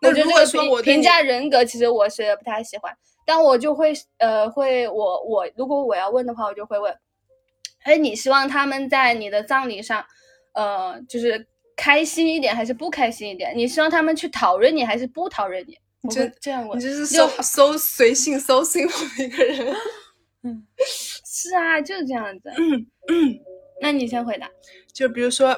[0.00, 6.94] 那如果说我评价人格，其实我是不太喜欢，但我就会呃会我我如果我要问的话，我就会问，
[7.84, 10.04] 哎，你希望他们在你的葬礼上，
[10.54, 11.46] 呃，就是。
[11.80, 13.56] 开心一点还是不开心一点？
[13.56, 15.78] 你希望他们去讨论你还是不讨论你？
[16.00, 19.76] 你就这样问，你就是搜搜随性搜 simple 的一个人。
[20.42, 20.66] 嗯，
[21.24, 22.50] 是啊，就是这样子。
[22.56, 23.38] 嗯嗯，
[23.80, 24.50] 那你先回答。
[24.92, 25.56] 就比如说，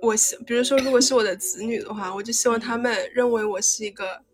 [0.00, 4.24] 我希，比如说，如果是我的子女的话，我就希望他们认为我是一个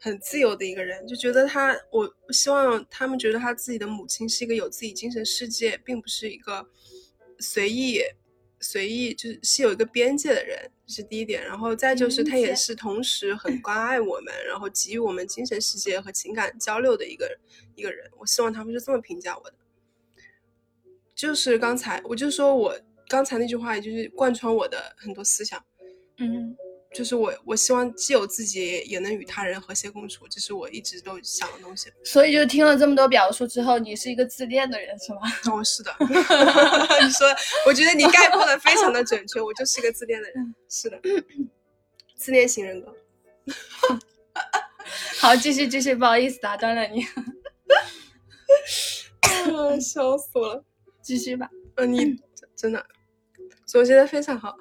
[0.00, 6.66] 很自由的一个人，就觉得他，我希望他们觉得他自己的母亲是一个有自己精神世界，并不是一个
[7.38, 8.00] 随意。
[8.64, 11.44] 随意就是是有一个边界的人，这是第一点。
[11.44, 17.36] 然后再就是他也是同时很关爱我们，然后给予我们精神世界和情感交流的一个
[17.74, 18.08] 一个人。
[18.16, 19.56] 我希望他们是这么评价我的。
[21.12, 22.80] 就是刚才我就说我
[23.12, 25.62] 刚才那句话，也就是贯穿我的很多思想。
[26.16, 26.56] 嗯。
[26.94, 31.90] 就是我，我希望既有自己，也能与他人和谐共处，这是我一直都想的东西。
[32.04, 35.20] 所以，就听了这么多表述之后，你是一个自恋的人，是吗？
[35.50, 35.90] 哦，是的。
[36.00, 37.26] 你说，
[37.66, 40.54] 我觉得你概括的非常的准确，我就是一个自恋的人。
[40.68, 41.00] 是的，
[42.14, 42.94] 自恋型人格。
[45.18, 47.06] 好，继续继续，不好意思打断了你。
[49.48, 50.64] 啊，笑死我了！
[51.00, 51.48] 继续吧。
[51.76, 52.20] 嗯，你
[52.54, 52.84] 真的
[53.66, 54.56] 总结的非常好。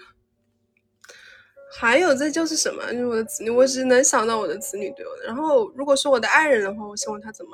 [1.74, 2.84] 还有这就是什么？
[2.92, 5.24] 就是我的子女，我只能想到我的子女对我的。
[5.26, 7.52] 然后，如果是我的爱人的话，我希望他怎么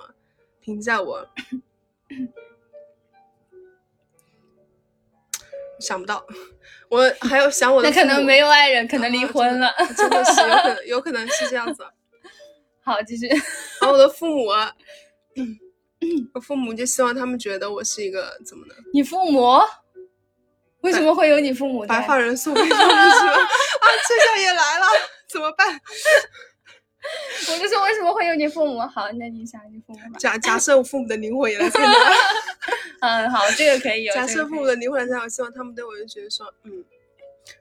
[0.60, 1.28] 评价我？
[5.80, 6.26] 想不到，
[6.90, 7.90] 我还有想我的。
[7.90, 9.72] 那可能没有爱人，可能离婚了。
[9.96, 11.84] 真的是有可 能，有可能是这样子。
[12.82, 13.28] 好，继续。
[13.28, 14.48] 然后我的父母，
[16.34, 18.74] 我父母就希望他们觉得我是一个怎么的？
[18.92, 19.60] 你父母？
[20.88, 21.86] 为什么会有你父母？
[21.86, 22.88] 白发人送黑发人？
[22.88, 23.44] 啊，
[24.08, 24.88] 这下也来了，
[25.28, 25.68] 怎么办？
[27.50, 28.80] 我就说为什么会有你父母？
[28.80, 30.18] 好，那你想你父母吧。
[30.18, 31.92] 假假设我父母的灵魂也来参加。
[33.02, 34.14] 嗯，好，这个可以有。
[34.14, 36.86] 假设父母的灵魂来参加，我希望他们对我就觉得说，嗯，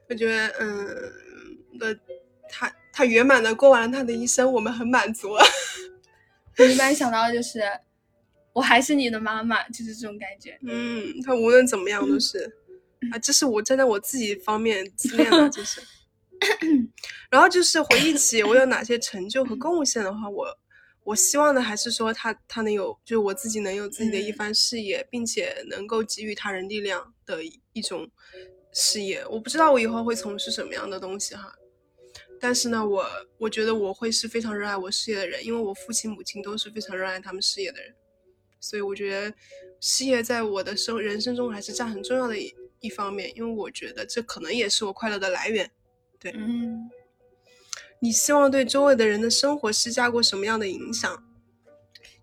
[0.07, 1.99] 我觉得嗯的
[2.47, 5.33] 他他圆满的过完了他的一生，我们很满足。
[6.57, 7.61] 我一般想到的就是
[8.53, 10.57] 我还是你的妈妈，就是这种感觉。
[10.65, 12.55] 嗯，他无论怎么样都是。
[13.11, 15.81] 啊，这是我站在我自己方面自恋的，就是。
[17.31, 20.45] 然后就是回忆起我有哪些成就和贡献的话，我
[21.03, 27.43] 我希望的还是说他他能有，就是我自己能有自己的一番事业，并且能够给予他人力量的
[27.73, 28.07] 一种
[28.71, 29.25] 事业。
[29.31, 31.51] 我不知道我以后会从事什么样的东西哈，
[32.39, 33.03] 但是呢，我
[33.39, 37.95] 我觉得我会是非常热爱我事业的人，因为我父亲母亲都是非常热爱他们事业的人，
[38.59, 39.35] 所以我觉得
[39.81, 42.37] 事业在我的生人生中还是占很重要的。
[42.37, 45.69] 一一方面，因为我觉得这可能也是我快乐的来源。
[46.19, 46.89] 对，嗯，
[47.99, 51.23] 你希望对周围的人的生活施加过什么样的影响？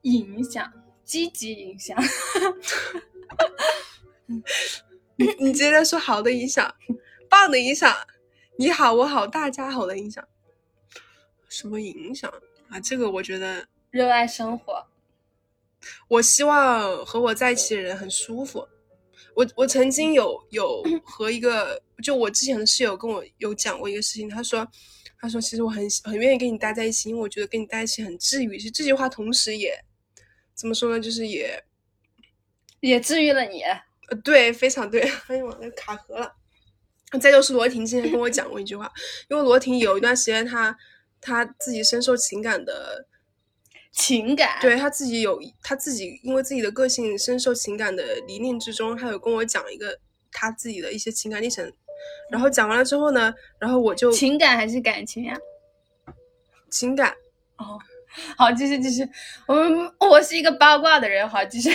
[0.03, 0.73] 影响，
[1.05, 1.97] 积极影响。
[5.17, 6.75] 你你接着说好的影响，
[7.29, 7.95] 棒的影响，
[8.59, 10.27] 你好我好大家好的影响。
[11.49, 12.33] 什么影响
[12.69, 12.81] 啊？
[12.81, 14.87] 这个我觉得热爱生活。
[16.09, 18.67] 我希望和我在一起的人很舒服。
[19.35, 24.67] 我我曾经有有和一个就我之前的室友跟我有讲过一个事情，他说
[25.21, 28.57] 他说其实我很很愿意跟你待在一起，因为我觉得跟你待一起很治愈。
[28.59, 29.77] 其实这句话同时也
[30.55, 31.63] 怎么说呢，就是也
[32.81, 33.63] 也治愈了你。
[33.63, 35.01] 呃，对，非常对。
[35.29, 36.37] 哎呦，那卡壳了。
[37.21, 38.91] 再就是罗婷之前跟我讲过一句话，
[39.29, 40.77] 因为罗婷有一段时间她
[41.21, 43.07] 她自己深受情感的。
[43.97, 49.97] 情感对他自己有他自己，因为自己的个性深受情感的泥泞之中，他有跟我讲一个
[50.33, 51.73] 他自己的一些情感历程。
[52.29, 55.39] 然后讲完了之后呢，然后我就情感还是感情呀？
[56.69, 57.15] 情感
[57.57, 57.79] 哦，
[58.37, 59.09] 好，继续继续。
[59.47, 61.71] 我我是一个八卦的人，好，继续。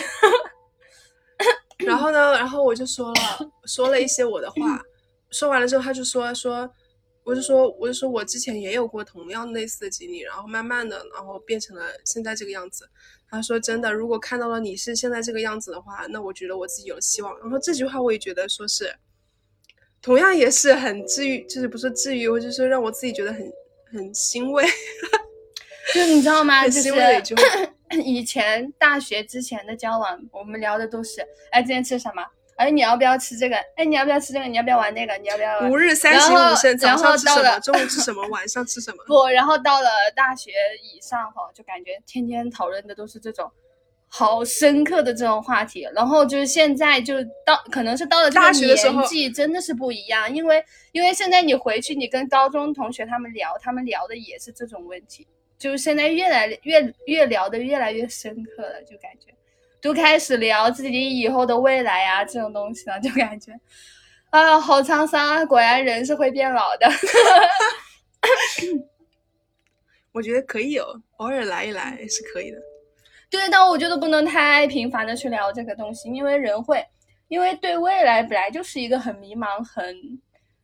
[1.78, 3.22] 然后呢，然后我就说了
[3.66, 4.82] 说了一些我的话，
[5.32, 6.70] 说完了之后，他就说说。
[7.30, 12.90] 我就说，我就说我之前也有过同样类似的经历，然后慢慢的，然后变成了现在这个样子。
[13.30, 17.40] 他说真的，如果看到了你是现在这个样子的话，那我觉得我自己有希望。
[17.40, 18.96] 然后这句话我也觉得说是，
[20.02, 23.54] 同样也是很治愈，就是不是治愈，我就是让我自己觉得很
[23.92, 24.66] 很欣慰。
[25.94, 26.62] 就你知道吗？
[26.62, 27.44] 很欣慰的一句话。
[28.04, 32.26] 以前大学之前的交往，我们聊的都是，哎，今天吃什么？
[32.60, 33.56] 哎，你要不要吃这个？
[33.78, 34.46] 哎，你要不要吃这个？
[34.46, 35.18] 你要不要玩那个？
[35.18, 35.62] 你要不要？
[35.70, 37.60] 五日三省吾身，早上吃什么？
[37.62, 38.28] 中午吃什么？
[38.28, 38.98] 晚上吃什么？
[39.08, 40.52] 不，然后到了大学
[40.84, 43.50] 以上哈，就感觉天天讨论的都是这种
[44.10, 45.88] 好深刻的这种话题。
[45.94, 50.30] 然后就是现在就到，可能是到了这个年纪，真的是不一样。
[50.36, 55.26] 因为因为现在你回去，你跟高中同学他们聊，他们聊的也是这种问题。
[55.58, 59.34] 就是现在越来越越聊的越来越深刻了，就感觉。
[59.82, 63.52] 都开始聊自己以后的未来啊，这种东西了，就感觉，
[64.30, 65.46] 啊，好沧桑啊！
[65.46, 66.88] 果然人是会变老的。
[70.12, 72.58] 我觉得可以哦，偶尔来一来是可以的。
[73.30, 76.84] 对，但我觉得不能太频繁的去聊这个东西，因为人会，
[77.28, 79.96] 因为对未来本来就是一个很迷茫、很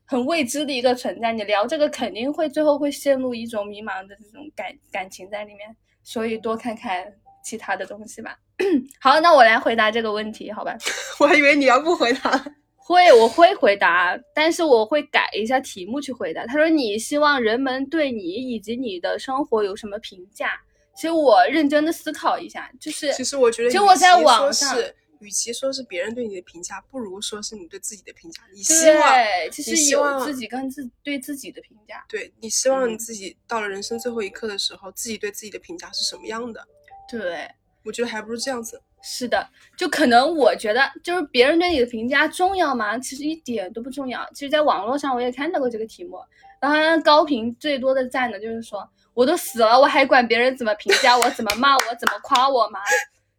[0.03, 7.05] 很未知的一个存在，你聊这个肯定会最后会陷入一种迷茫的这种感感情在里面，所以多看看
[7.43, 8.37] 其他的东西吧。
[9.01, 10.75] 好，那我来回答这个问题，好吧？
[11.19, 12.45] 我还以为你要不回答，
[12.77, 16.45] 会，我会回答，但是我会改一下题目去回答。
[16.45, 20.51] 他说：“你希望人们对你以及你的生活有什么评价？”
[20.95, 24.77] 其实我认真的思考一下，就是，其实我觉得，其实我在网上，
[25.19, 28.41] 与其说是别人对你的评价，不如说是你对自己的评价。
[28.53, 32.05] 你希望，其实有自己跟自对自己的评价。
[32.07, 36.65] 对你希望你自己到了人生最后一刻的时候，自己对自己的评价是什么样的？
[37.09, 37.49] 对。
[37.85, 38.81] 我觉得还不如这样子。
[39.07, 42.97] 是的，就可能我觉得，就是别人对你的评价重要吗？
[42.97, 44.27] 其实一点都不重要。
[44.33, 46.17] 其实，在网络上我也看到过这个题目，
[46.59, 52.79] 然后高频最多的赞的就是说，我都死了，我还管别人怎么评价我、怎么骂我、怎么夸我吗？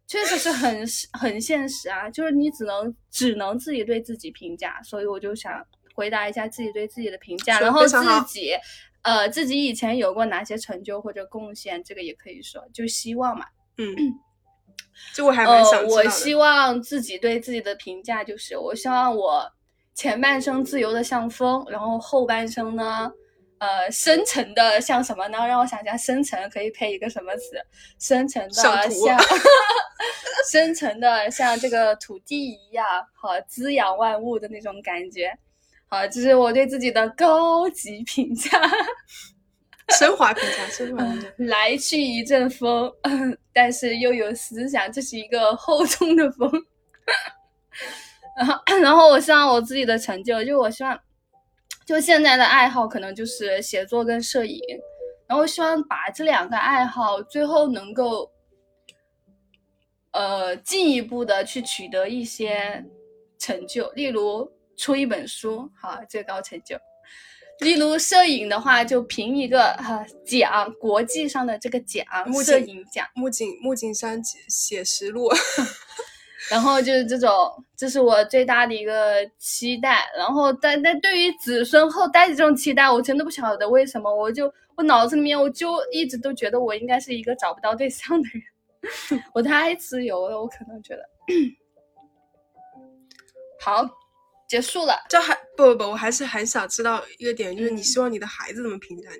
[0.07, 0.87] 确实是很
[1.19, 4.81] 很现实啊，就是你只能只能自己对自己评价。
[4.83, 5.61] 所以我就想
[5.93, 8.53] 回答一下自己对自己的评价，然后自己，
[9.01, 13.45] 呃，自己以前有过哪些成就或者贡献，这个也可以说，就希望嘛，
[13.77, 13.93] 嗯。
[15.13, 19.51] 就我还蛮想知道我希望自己对自己的评价就是，我希望我
[19.95, 23.11] 前半生自由的像风，然后后半生呢，
[23.57, 25.47] 呃，深沉的像什么呢？
[25.47, 27.57] 让我想一下，深沉可以配一个什么词？
[27.99, 29.19] 深沉的像，
[30.51, 35.35] 深沉的像这个土地一样，好滋养万物的那种感觉。
[35.87, 38.61] 好，这是我对自己的高级评价。
[39.97, 41.29] 升华评价，升华评价。
[41.47, 42.93] 来去一阵风，
[43.59, 46.47] 但是又有思想，这是一个厚重的风。
[48.37, 50.99] 然后，然后我希望我自己的成就，就我希望，
[51.83, 54.61] 就现在的爱好可能就是写作跟摄影。
[55.27, 58.31] 然后希望把这两个爱好最后能够，
[60.11, 62.85] 呃，进一步的去取得一些
[63.39, 66.77] 成就，例如出一本书，好，最高成就。
[67.59, 72.05] 例如摄影的话，就评一个哈奖，国际上的这个奖，
[72.43, 75.29] 摄影奖，木槿木槿山写实录。
[76.49, 77.29] 然后就是这种，
[77.75, 80.05] 这是我最大的一个期待。
[80.15, 88.29] 然后，但但对于子孙后代的这种期待，我真的不晓得为什么，我就我脑子里面我就一直都觉得我应该是一个找不到对象的
[89.09, 91.03] 人， 我太自由了，我可能觉得。
[93.59, 93.85] 好。
[94.47, 99.19] 结束了，这还不不不，我还是很想知道一个点，就是你希望你的孩子怎么评价你？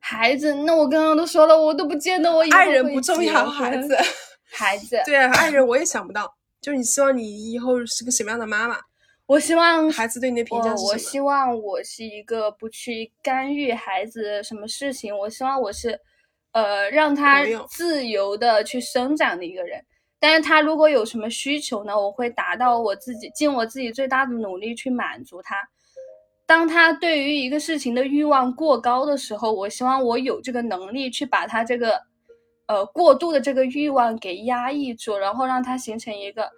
[0.00, 3.96] 孩子，那我刚刚都说了，我都不见得我爱人不重要， 孩子，
[4.50, 8.78] 孩子，对啊，爱人我也想不到，就是你希望你以后是个什么样的妈妈？
[9.26, 15.98] 我希望孩子对你的评价是我希望我是一个不去干预孩子什么事情，我希望我是，
[16.50, 19.82] 呃，让他自由的去生长的一个人。
[20.22, 21.98] 但是他如果有什么需求呢？
[22.00, 25.56] 我会达到我自己尽我自己最大的努力去满足他。
[26.46, 32.00] 当他对于一个事情的欲望过高的时候，我希望我有这个能力去把他这个，
[32.66, 36.48] 呃，过度的这个欲望给压抑住，然后让他形成一个，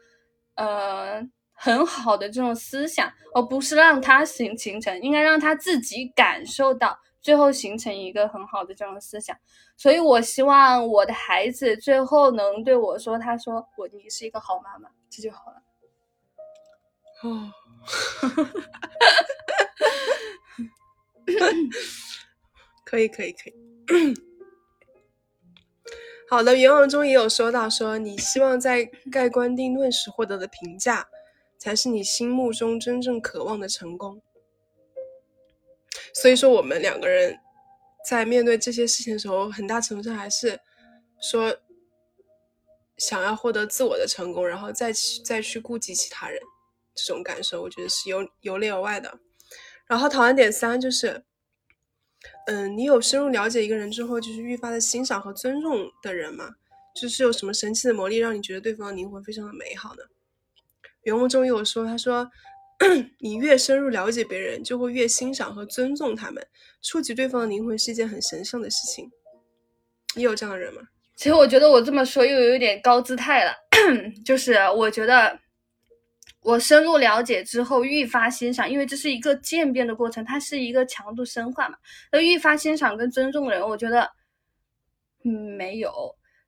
[0.57, 6.99] 呃，很好的这种思想，而不是让他形形成，应该让他自己感受到。
[7.25, 9.35] 最后形成一个很好的这种思想，
[9.79, 15.63] 所以我希望我的孩子最后能对我说：“他说我你是一个好妈妈，这就好了。
[17.25, 17.51] ”哦，
[22.85, 23.55] 可以可以可以。
[26.29, 31.09] 好的，原文中也有说到，说你希望在盖棺定论时获得的评价，
[31.57, 34.21] 才是你心目中真正渴望的成功。
[36.15, 37.39] 所以说，我们两个人
[38.09, 40.59] 在面对这些事情的时候，很大程度上还是
[41.21, 41.55] 说
[42.97, 46.41] 想要获得自我的成功，然后再去再去顾及其他人
[46.95, 49.19] 这种感受，我觉得是由由内而外的。
[49.87, 51.25] 然后讨论点三就是，
[52.47, 56.55] 嗯，你有深入了解一个人之后，就是愈发的欣赏和尊重的人吗？
[56.95, 60.03] 就是有什么神奇的魔力，让你觉得对方的灵魂非常的美好呢？
[61.03, 62.31] 原文中有说，他说，
[63.21, 66.47] 你越深入了解别人，就会越欣赏和尊重他们。
[66.83, 69.11] 触及对方的灵魂是一件很神圣的事情。
[70.17, 70.83] 你有这样的人吗？
[71.17, 73.55] 其实我觉得我这么说又有点高姿态了，
[74.27, 75.39] 就是我觉得
[76.43, 81.77] 我深入了解之后愈发欣赏，因为这是一个渐变的过程，它是一个强度深化嘛。
[82.11, 84.11] 那愈发欣赏跟尊重人，我觉得，
[85.25, 85.93] 嗯，没有。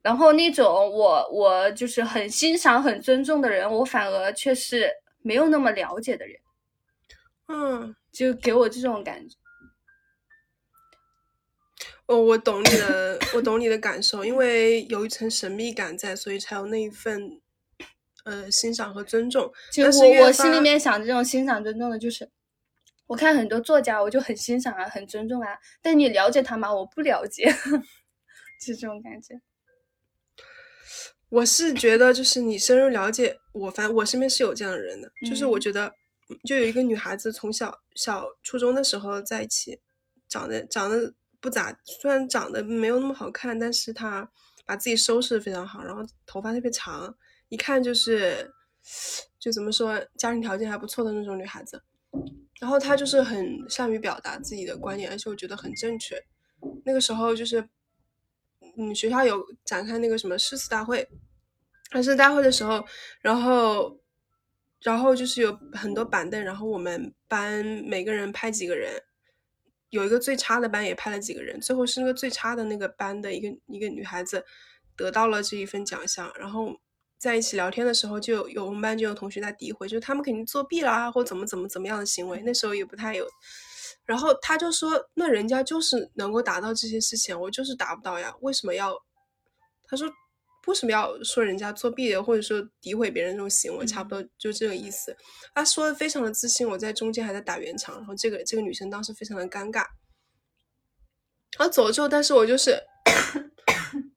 [0.03, 4.91] 然后那种我我就是很欣赏、很尊重的人，我反而却是
[5.27, 6.39] 没有那么了解的人，
[7.49, 9.37] 嗯，就给我这种感觉。
[12.07, 17.41] 哦，我懂你的，我懂你的感受，因为有一层神秘感在，所以才有那一份
[18.25, 19.53] 呃欣赏和尊重。
[19.73, 22.31] 就我我心里面想这种欣赏、尊重的，就是
[23.09, 25.59] 我看很多作家，我就很欣赏啊，很尊重啊。
[25.83, 26.73] 但你了解他吗？
[26.73, 27.47] 我不了解，
[28.65, 29.41] 就这种感觉。
[31.37, 35.93] 我是觉得，就是你深入了解我，反正我身边是有这样的人的，就是我觉得，
[36.49, 39.79] 就有一个女孩子从小小初中的时候在一起，
[40.31, 44.27] 长得长得不咋，虽然长得没有那么好看，但是她
[44.65, 47.15] 把自己收拾的非常好，然后头发特别长，
[47.51, 48.51] 一看就是
[49.39, 51.83] 就怎么说，家庭条件还不错的那种女孩子。
[52.59, 56.19] 然后她就是很善于表达自己的观点，而且我觉得很正确。
[56.87, 57.69] 那个时候就是。
[58.77, 61.09] 嗯，学校有展开那个什么诗词大会，
[61.93, 62.85] 诗词大会的时候，
[63.21, 63.99] 然后，
[64.81, 69.03] 然后就是有很多板凳，然后我们班每个人派几个人，
[69.91, 74.45] 有一个最差的班也派了几个人，最后是那个最差的那个班的一个一个女孩子
[74.95, 76.79] 得到了这一份奖项，然后
[77.19, 83.27] 在一起聊天的时候，就有我们班就有同学在诋毁，就是他们肯定作弊啦，或怎么怎么怎么样的行为，那时候也不太有。
[84.07, 88.97] 然后他就说：“那人家就是能够达到这些事情，我就是达不到呀，为什么要？”
[89.89, 90.09] 他说
[90.69, 93.85] ：“为什么要说人家作弊，或者说诋毁别人这种行为？
[93.85, 95.17] 差不多就这个意思。”
[95.55, 99.85] 他说的非常的自信，我在中间还在打圆场，然后这个这个女生当时非常的尴尬。
[101.59, 102.81] 然后走了之后，但是我就是，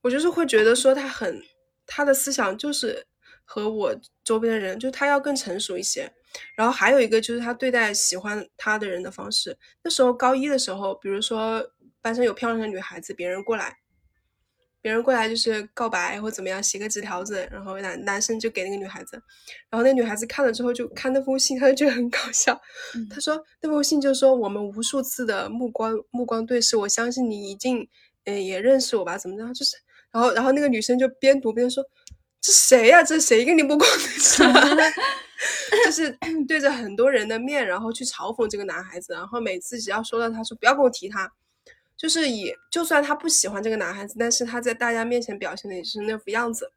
[0.01, 1.41] 我就是会觉得说他很，
[1.87, 3.07] 他的思想就是
[3.43, 6.13] 和我周边的人，就他要更成熟一些。
[6.55, 9.57] 然后还有一个就是他对待喜欢他的人的方式。
[9.83, 11.65] 那时候高一的时候，比如说
[12.01, 13.77] 班上有漂亮的女孩子，别人过来，
[14.81, 19.21] 别人过来就是告白或怎么样，写个纸条子，然后男男生就给那个女孩子，
[19.69, 22.59] 然后那女孩子看了之后就看那封信，她就觉得很搞笑。
[23.09, 27.87] 她说那封信就说我们无数次的目光目光对视，我相信你一定
[28.23, 29.17] 嗯也认识我吧？
[29.17, 29.53] 怎么着？
[29.53, 29.75] 就是
[30.11, 31.83] 然后然后那个女生就边读边说
[32.41, 33.03] 这谁呀？
[33.03, 34.43] 这谁跟你不光对视？
[35.85, 36.17] 就是
[36.47, 41.31] 对着很多人的面，然后去嘲讽这个男孩子，然后每次只要说到他说不要跟我提他，
[41.95, 46.71] 就是以就算他不喜欢这个男孩子，但是他在大家面前表现的也是那副样子。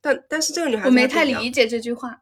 [0.00, 2.20] 但但是这个女孩子我没太理解这句话，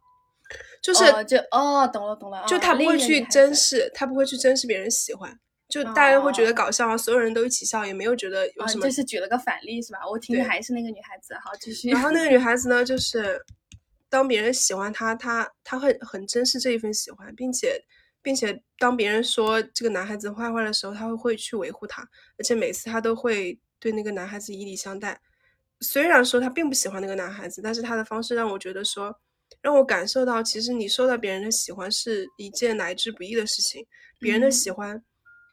[0.82, 5.38] 就是就哦懂了懂了，就他不会去珍视，他不会去珍视别人喜欢，
[5.70, 8.82] 就大家会觉得搞笑啊，所有人都一起笑，也没有觉得有什么。
[8.82, 10.00] 这是举了个反例是吧？
[10.10, 11.88] 我听的还是那个女孩子，好继续。
[11.90, 13.40] 然后那个女 孩子呢，就是。
[14.12, 17.80] 当别人喜欢她，她她会很珍视这一份喜欢，并且，
[18.20, 22.02] 并且当别人说这个男孩子坏话的时候，她会会去维护他，
[22.36, 25.20] 而且每次她都会对那个男孩子以礼相待。
[25.78, 29.16] 虽然说他并不喜欢那个男孩子，但是他的方式让我觉得说，
[29.62, 33.86] 让我感受到其实你受到别人的喜欢是一件来之不易的事情。
[34.18, 35.00] 别人的喜欢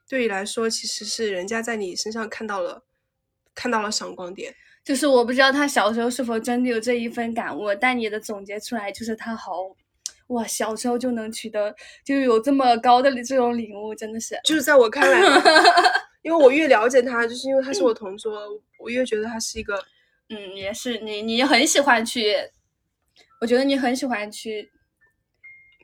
[0.08, 2.84] 对你来说，其实是人家在你身上看到了，
[3.54, 4.56] 看到了闪光点。
[4.84, 9.52] 就是我不知道他小时候是否真的有这一份感悟，但你的总结出来就是他好，
[10.28, 14.40] 哇，小时候就能取得就有这么高的这种领悟，真的是。
[14.46, 15.20] 就是在我看来，
[16.24, 18.34] 因为我越了解他，就是因为他是我同桌，
[18.80, 19.78] 我越觉得他是一个，
[20.30, 22.34] 嗯，也是你你很喜欢去，
[23.42, 24.72] 我觉得你很喜欢去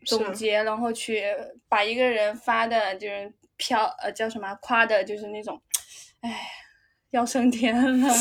[0.05, 1.25] 总结，然后去
[1.67, 5.61] 把一个人发的就是飘呃叫什么夸的，就是那种，
[6.21, 6.47] 哎，
[7.11, 8.13] 要升天了。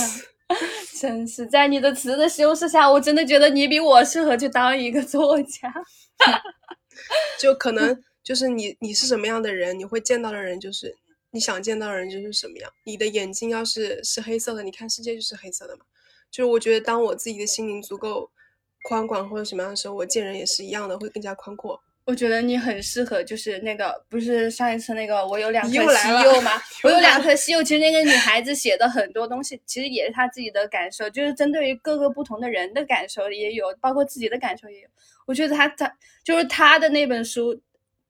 [1.01, 5.72] 真是在你的词的修饰下，我真的觉得你比我适合去当一个作家。
[7.41, 10.95] 就可能就是你，你是什么样的人，你会见到的人就是
[11.30, 12.70] 你想见到的人就是什么样。
[12.85, 15.85] 你的眼睛要是是黑色的，你看世界就是黑色的嘛。
[16.30, 18.30] 就是我觉得，当我自己的心灵足够
[18.83, 21.83] 宽广或者什么样的时候，我见人也是一样的，会更加宽阔。
[22.05, 26.50] 我觉得你很适合，就是那个不是上一次那个我有两颗西柚吗？
[26.82, 27.62] 我有两颗西柚。
[27.62, 34.88] 其实那个女孩子写的很多东西，其实也是她自己的感受，就是针对于各个不同的人的感受也有，包括自己的感受也有。
[35.26, 35.92] 我觉得她她
[36.24, 37.57] 就是她的那本书，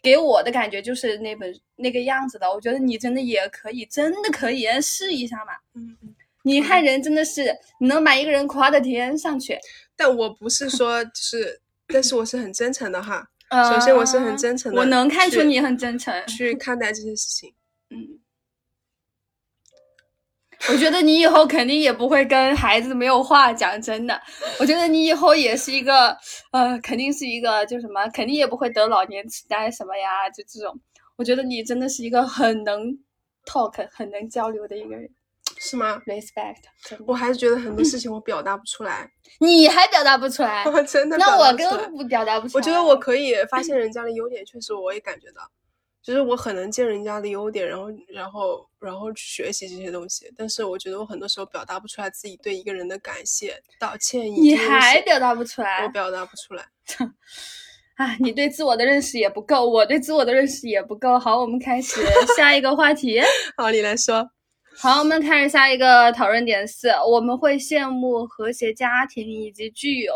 [0.03, 2.51] 给我的感觉就是那本那个样子的。
[2.51, 5.53] 我觉得你真的也可以，真的可以试一下嘛。
[5.74, 6.14] 嗯嗯。
[6.45, 9.59] 你看人真的是，你能把一个人夸到天上去。
[9.95, 13.28] 但我不是说就是，但是我是很真诚的哈。
[13.70, 17.55] 首先我是很真诚的，我能看出你很真诚去 看待这些事情。
[17.90, 18.18] 嗯，
[20.70, 24.20] 我觉得你以后肯定也不会跟孩子没有话讲，真的。
[24.59, 26.16] 我觉得你以后也是一个，
[26.53, 30.80] 呃，肯定是一个，就什么，肯定也不会得老年痴呆什么呀，就这种。
[31.16, 32.96] 我觉得你真的是一个很能
[33.44, 35.11] talk、很能交流的一个人。
[35.59, 39.11] 是吗？Respect，我还是觉得很多事情 我表达不出来。
[39.39, 40.64] 你还表达不出来？
[40.64, 42.61] 我真的那我根本不表达不出来。
[42.61, 45.43] 我觉得我可以发现人家的优点，确实我也感觉到，
[46.03, 50.33] 就是我很能见人家的优点，然后然后然后去学习这些东西。
[50.37, 54.26] 但是我觉得我很多时候表达不出来自己对一个人的感谢、道歉。
[54.26, 55.83] 你还表达不出来？
[55.85, 56.64] 我表达不出来。
[57.97, 61.18] 啊，你对自我的认识也不够，我对自我的认识也不够。
[61.18, 62.01] 好，我们开始
[62.37, 63.20] 下一个话题。
[63.57, 64.30] 好，你来说。
[64.75, 70.12] 好，我们开始下一个讨论点四，我们会羡慕和谐家庭以及具有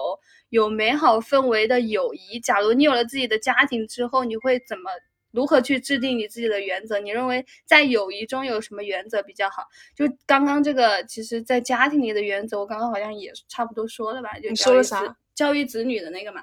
[0.48, 2.40] 有美好氛围的友谊。
[2.40, 4.90] 假如你有了自己的家庭之后，你会怎么
[5.30, 6.98] 如何去制定你自己的原则？
[6.98, 9.62] 你认为在友谊中有什么原则比较好？
[9.94, 14.30] 就刚刚这个，其实，在家庭里的原则，我刚刚好像也差不多说了吧？
[14.40, 15.16] 就你说了啥？
[15.34, 16.42] 教育子女的那个嘛。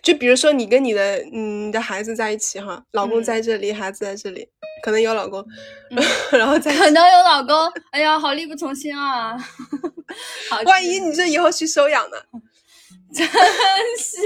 [0.00, 4.48] 就比如说你跟你的嗯你的孩子在一起哈，老公在这里，孩子在这里，
[4.84, 5.42] 可能有老公，
[6.30, 7.56] 然后再可能有老公，
[7.90, 9.34] 哎呀，好力不从心啊！
[10.50, 12.18] 好，万一你这以后去收养呢？
[13.14, 14.18] 真是，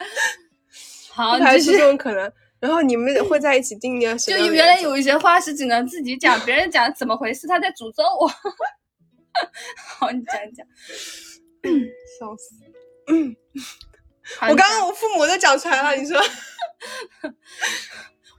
[1.12, 2.32] 好，还是这种可能。
[2.58, 4.38] 然后你们会在一起定个什么？
[4.38, 7.46] 就原来有一些话是只能自己讲，别人讲怎么回事？
[7.46, 8.26] 他在诅咒我。
[9.98, 10.66] 好，你讲讲。
[12.18, 12.54] 笑死。
[13.08, 13.36] 嗯。
[14.40, 16.18] 我刚刚我父母都讲出来了，你说，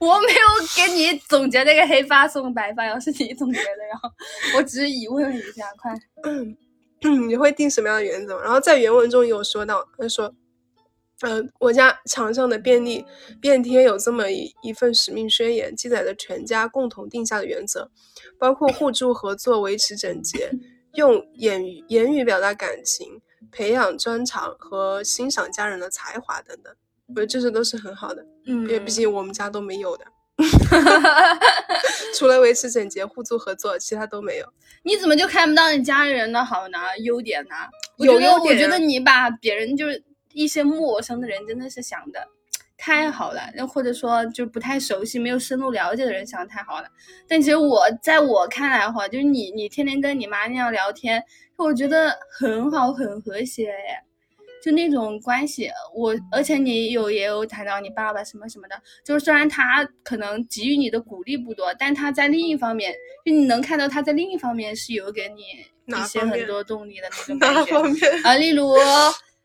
[0.00, 0.38] 我没有
[0.76, 4.10] 给你总结那个黑发送白发，要是你总结的，然后
[4.56, 5.92] 我只是疑问了一下，快，
[6.24, 8.40] 嗯，你会定什么样的原则？
[8.40, 10.34] 然后在原文中有说到，他说，
[11.22, 13.04] 嗯，我家墙上的便利
[13.40, 17.90] 便贴有这么一一份使命宣言，记载着全家共同定下的原则，
[18.38, 20.50] 包括互助合作、维持整洁、
[20.94, 23.20] 用言语言语表达感情。
[23.52, 26.74] 培养专长和欣赏家人的才华等等，
[27.08, 28.24] 我觉得这些都是很好的。
[28.46, 30.04] 嗯，因为毕竟我们家都没有的，
[32.14, 34.46] 除了维持整洁、互助合作，其他都没有。
[34.82, 36.78] 你怎么就看不到你家里人的好呢？
[37.02, 37.54] 优点呢？
[37.98, 38.40] 有优点。
[38.40, 40.02] 我觉得你把别人就是
[40.32, 42.26] 一些陌生的人，真的是想的
[42.76, 43.40] 太好了。
[43.56, 46.88] 又或者说就不太熟悉、没有深入了解的人想的太好了。
[47.26, 51.22] 但其实我在我看来的话，就是你你天天跟你妈那样聊天。
[51.56, 54.04] 我觉得很好，很和谐哎，
[54.62, 55.70] 就那种关系。
[55.94, 62.92] 我而且你有也有谈到你爸爸什么什么的，就是虽然他可能给予你的鼓励不多，但他在另一方面，
[63.24, 65.42] 就你能看到他在另一方面是有给你
[65.96, 67.38] 一些很多动力的那种
[67.74, 68.70] 感觉 啊，例如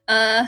[0.05, 0.45] 呃， 哎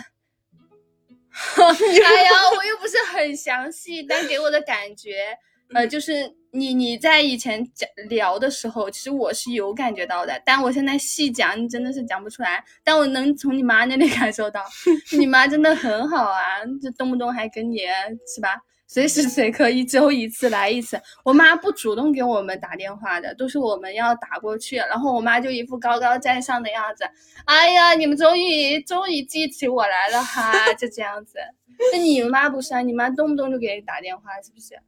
[2.23, 5.37] 呀，我又不是很详细，但给我的感觉。
[5.75, 12.63] 呃，就是你你在以前讲聊的时候，其实我是有感觉到的，但我现在细讲，你真的是讲不出来。
[12.81, 14.63] 但我能从你妈那里 感受到，
[15.17, 17.79] 你妈真的很好啊，就动不动还跟你
[18.33, 18.55] 是吧？
[18.87, 20.97] 随时随刻一周一次来一次。
[21.25, 27.03] 我妈不主动给我们打电话的，都是我们要打过去，然后我妈就一副高高在上的样子。
[27.43, 31.37] 哎呀，你们终于终于记起我来了哈，就这样子。
[31.91, 32.79] 那你妈不是啊？
[32.79, 34.79] 你妈动不动就给你打电话，是不是？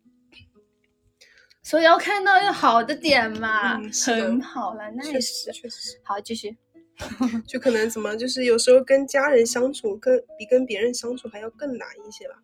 [1.67, 5.99] 所以要看到有好的点嘛，很好了，那也是，确实是。
[6.01, 6.55] 好，继续。
[7.45, 12.35] 就可能怎么，就是有时候跟家人相处，跟比跟别人相处还要更难一些吧。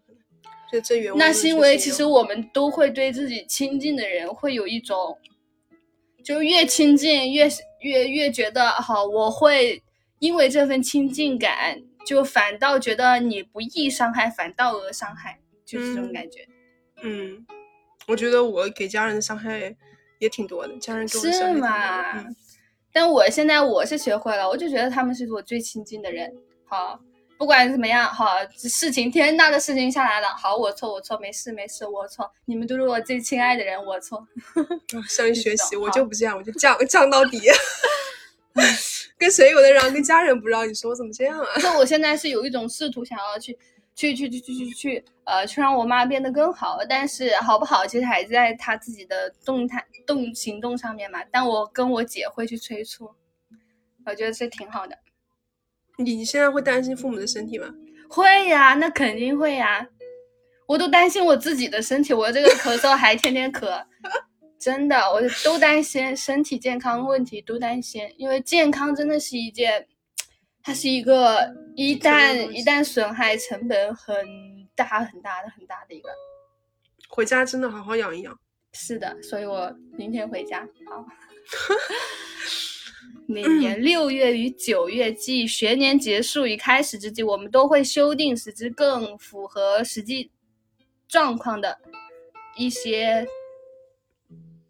[0.69, 5.17] 就这原那是因为其实我们都会对自己亲近的人会有一种，
[6.21, 7.47] 就越亲近越
[7.79, 9.81] 越越觉得好，我会
[10.19, 16.45] 因为这份亲近感，就反倒觉得你不易伤害，反倒而伤害，就是这种感觉。
[17.03, 17.45] 嗯。
[18.07, 19.75] 我觉得我给家人的伤害
[20.19, 22.25] 也挺多的，家人给我伤害是吗？
[22.91, 26.31] 但我现在我是学会了，我就觉得他们是我最亲近的人。
[26.65, 26.99] 好，
[27.37, 34.27] 不管怎么样，好事情天大的事情下来了，好我错我错，没事没事我错，你们都是我最亲爱的人，我错。
[35.09, 37.41] 向你学习，我就不这样，我就犟犟到底。
[39.17, 41.47] 跟谁有的让，跟家人不让，你说我怎么这样啊？
[41.63, 43.57] 那我现在是有一种试图想要去。
[43.95, 46.79] 去去去去去去，呃，去让我妈变得更好。
[46.89, 51.19] 但是好不好，其实还在她自己的动态、动行动上面嘛。
[51.31, 53.09] 但我跟我姐会去催促，
[54.05, 54.97] 我觉得这挺好的。
[55.97, 57.67] 你现在会担心父母的身体吗？
[58.09, 59.87] 会呀，那肯定会呀。
[60.65, 63.83] 我都担心我自己的身体，我这个咳嗽还天天咳，
[64.57, 69.85] 真的，我都担心身体健康问题，都担心，因为健康真的是一件，
[70.63, 74.15] 它是一个一旦一旦损害，成本很
[74.75, 76.09] 大很大的很大的一个。
[77.09, 78.39] 回家真的好好养一养。
[78.71, 80.67] 是的，所以我明天回家。
[80.89, 81.05] 好。
[83.25, 90.29] 每年六月与九月，即学年结束与开始之际，我们都会修订，使之更符合实际
[91.07, 91.79] 状况的
[92.57, 93.25] 一些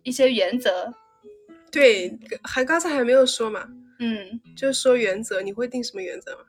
[0.04, 0.94] 一些原则。
[1.72, 3.68] 对，还刚才还没有说嘛？
[4.04, 6.46] 嗯，就是说原则，你会定什么原则吗？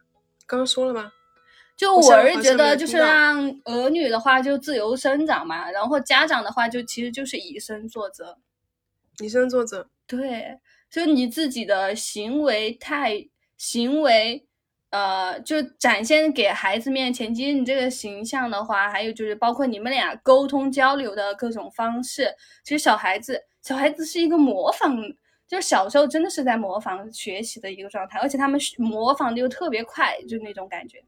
[0.46, 1.12] 刚刚说了吗？
[1.76, 8.38] 就我是觉得，就是让儿女的话就自由生长嘛，然后家长的话就其实就是以身作则。
[9.20, 9.88] 以身作则。
[10.06, 10.58] 对。
[10.90, 14.46] 就你自己的行为态行为，
[14.90, 22.32] 呃，就展现给孩子面前，其实你这个形象的话，还有就是包括你们俩沟通交流的各种方式，
[22.62, 24.96] 其实小孩子，小孩子是一个模仿，
[25.46, 31.02] 就是小时候真的是在模仿学习的一个状态，而且他们模仿的又特别快，就那种感觉，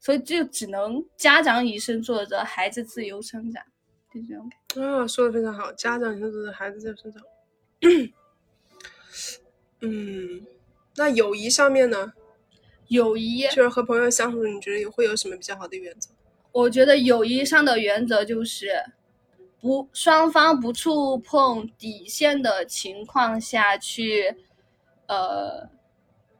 [0.00, 3.62] 所以就只能家长以身作则，孩子自由生长，
[4.12, 4.82] 就这种感觉。
[4.82, 7.22] 啊，说的非常好，家长以身作则，孩子自由生长。
[9.80, 10.46] 嗯，
[10.96, 12.12] 那友谊上面呢？
[12.88, 16.10] 友谊就是和朋友相处，你觉得会有什么比较好的原则？
[16.52, 18.70] 我觉得友谊上的原则就是
[19.60, 24.36] 不双方不触碰底线的情况下去，
[25.06, 25.68] 呃，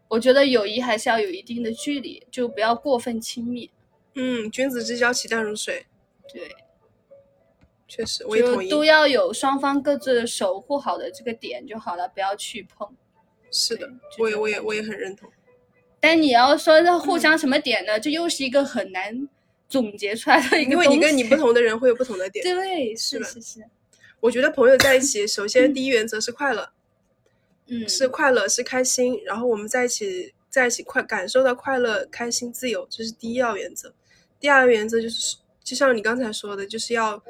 [0.06, 3.70] 我觉得友谊还是要有一定的距离，就不要过分亲密。
[4.14, 5.86] 嗯，君子之交其淡如水。
[6.32, 6.54] 对，
[7.88, 8.68] 确实，我也同意。
[8.68, 12.88] 都要有双方各自守护好的这个点就好了，不要去碰。
[13.50, 13.88] 是的，
[14.18, 15.28] 我也我也我也很认同。
[16.00, 17.98] 但你要说这互相什么点呢？
[17.98, 19.28] 这又是一个很难
[19.68, 22.42] 总结出来的一个因为你跟你不同的人会有不同的点。
[22.44, 23.64] 对，是是是。
[24.20, 26.72] 我觉得朋友在一起，首先第一原则是快乐，
[27.66, 29.22] 嗯，是快乐是开心。
[29.24, 33.94] 然后我们在一起在一起快感受到快乐、开心、自由，这是第一要原则。
[34.40, 37.22] 第二个原则就是，就像你刚才说的，就是要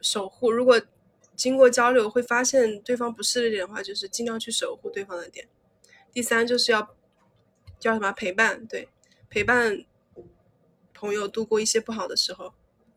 [0.00, 0.50] 守护。
[0.50, 0.80] 如果
[1.36, 5.46] 经过交流会发现对方不是的点的话，就是尽量去守护对方的点。
[6.12, 6.96] 第三就是要
[7.78, 8.88] 叫什么陪伴，对，
[9.30, 9.84] 陪伴
[11.02, 12.52] 朋友度过一些不好的时候，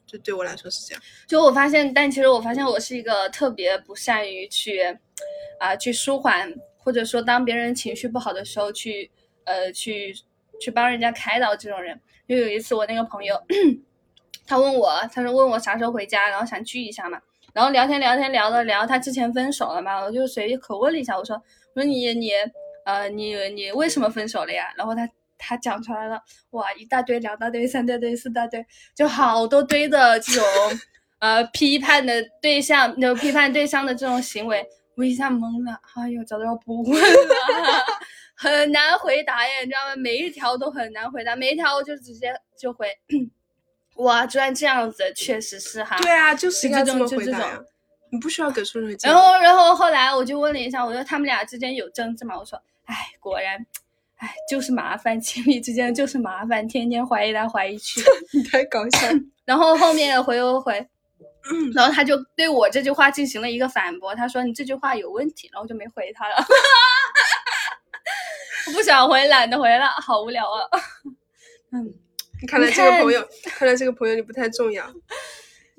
[0.06, 1.02] 就对我来说是这样。
[1.26, 4.80] 就我发现，但其实我发现我是一个特别不善于去
[5.60, 9.10] 啊去舒缓，或者说当别人情绪不好的时候去
[9.46, 10.16] 呃去
[10.62, 12.00] 去帮人家开导这种人。
[12.30, 13.36] 就有一次我那个朋友，
[14.46, 17.20] 他问我，他说问我啥时候回家，然后想聚一下嘛，
[17.54, 21.36] 然后聊天聊天聊了聊，他之前分手了嘛，我就随口问了一下，我说
[21.74, 22.34] 我说你你。
[22.86, 24.72] 呃，你你为什么分手了呀？
[24.78, 26.22] 然后他他讲出来了，
[26.52, 28.66] 哇，一大堆，两大堆，三大堆，四大堆，
[28.96, 30.44] 就好多堆的这种
[31.20, 34.66] 呃批判的对象，就批判对象的这种行为，
[34.96, 37.06] 我一下懵了，哎呦，早知道不问了，
[38.36, 39.96] 很难回答耶，你知道吗？
[39.96, 42.88] 每一条都很难回答，每一条我就直接就回，
[43.98, 47.42] 哇，居然这样子，确实是哈，对啊，就是这种就这种。
[48.12, 52.38] 你不需要给出任何然后，然后后来我就问了一下，我说他们俩之间有争执吗？
[52.38, 52.62] 我说。
[52.86, 53.66] 哎，果然，
[54.18, 58.02] 哎，就是麻烦，情侣之间就是麻烦，天天怀疑来怀疑去，
[58.34, 59.08] 你太搞笑。
[59.46, 60.88] 然后后面回回回，
[61.76, 66.36] 然后他就对我这句话进行了一个反驳，他说你这句话有问题，然后我就没回他了。
[68.68, 70.68] 我不想回，懒得回了，好无聊啊。
[71.72, 71.94] 嗯，
[72.48, 74.86] 看来这个朋友，看来这个朋友你不太重要。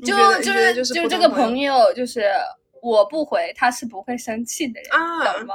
[0.04, 2.30] 就就是就这个朋友，就是
[2.82, 5.54] 我不回，他是不会生气的人，懂吗？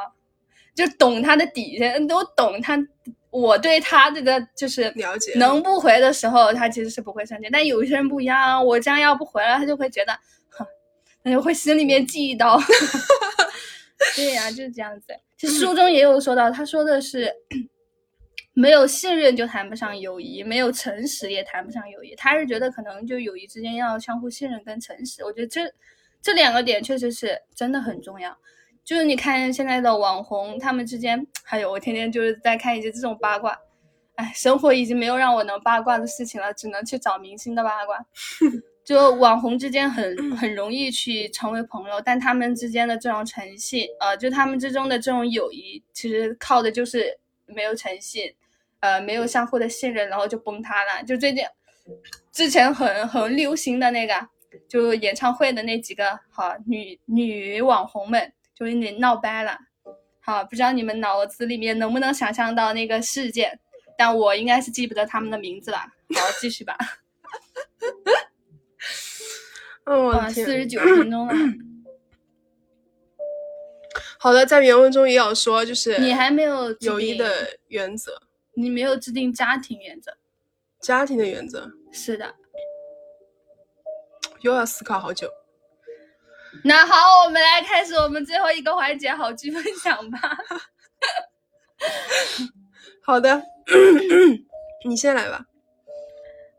[0.85, 2.77] 就懂他的底线，都懂他。
[3.29, 7.47] 我对他这个就是了解，能不回的时候，他其实是不会生气。
[7.49, 10.13] 但有些人不一样，我这样要不回来，他就会觉得，
[10.49, 10.65] 哼，
[11.23, 12.59] 他就会心里面记一刀。
[14.17, 15.13] 对呀，就是这样子。
[15.37, 17.33] 其实书中也有说到，他说的是，
[18.53, 22.13] 没有信任就谈不上友谊，没有诚实也谈不上友谊。
[22.17, 25.23] 他是觉得可能就友谊之间要相互信任跟诚实。
[25.23, 25.61] 我觉得这
[26.21, 28.37] 这两个点确实是真的很重要。
[28.83, 33.57] 就是你看现在的网红，他们之间还有我天天就是在看一些这种八卦，
[34.15, 37.97] 哎，生活已经没有让我能八卦的事情了，只能去找明星的八卦。
[38.83, 48.33] 就网红之间很 很容易去成为朋友，但他们之间的这种诚信，呃，就他们之中的这种友谊，其实靠的就是没有诚信，
[48.79, 51.03] 呃，没有相互的信任，然后就崩塌了。
[51.03, 51.45] 就最近
[52.31, 54.27] 之前很很流行的那个，
[54.67, 58.33] 就演唱会的那几个好女女网红们。
[58.61, 59.57] 就有点闹掰了，
[60.19, 63.59] 好，不知道你们脑子里面能不能想象到那个事件，
[63.97, 65.79] 但我应该是记不得他们的名字了。
[66.13, 66.77] 好，继续吧。
[69.85, 71.33] 哦，四十九分钟了。
[74.19, 78.21] 好的，在原文中也有说，就是你还没有友谊的原则，
[78.53, 80.15] 你没有制定家庭原则。
[80.79, 82.35] 家庭的原则，是的，
[84.41, 85.27] 又要思考好久。
[86.63, 90.19] 那好，我们来开始我们最后一个环节，好剧分享吧。
[93.03, 93.41] 好的，
[94.87, 95.45] 你先来吧。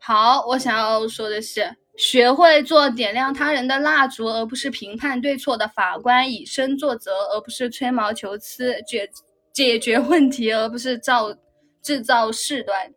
[0.01, 9.09] 好，我想要说的是，学会做点亮他人的蜡烛，而不是评判对错的法官；以身作则，而不是吹毛求疵；解
[9.53, 11.37] 解决问题，而不是造
[11.83, 12.93] 制造事端。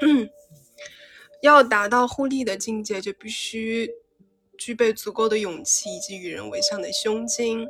[1.42, 3.88] 要达到互利的境界，就必须
[4.58, 7.68] 具备足够的勇气以及与人为善的胸襟。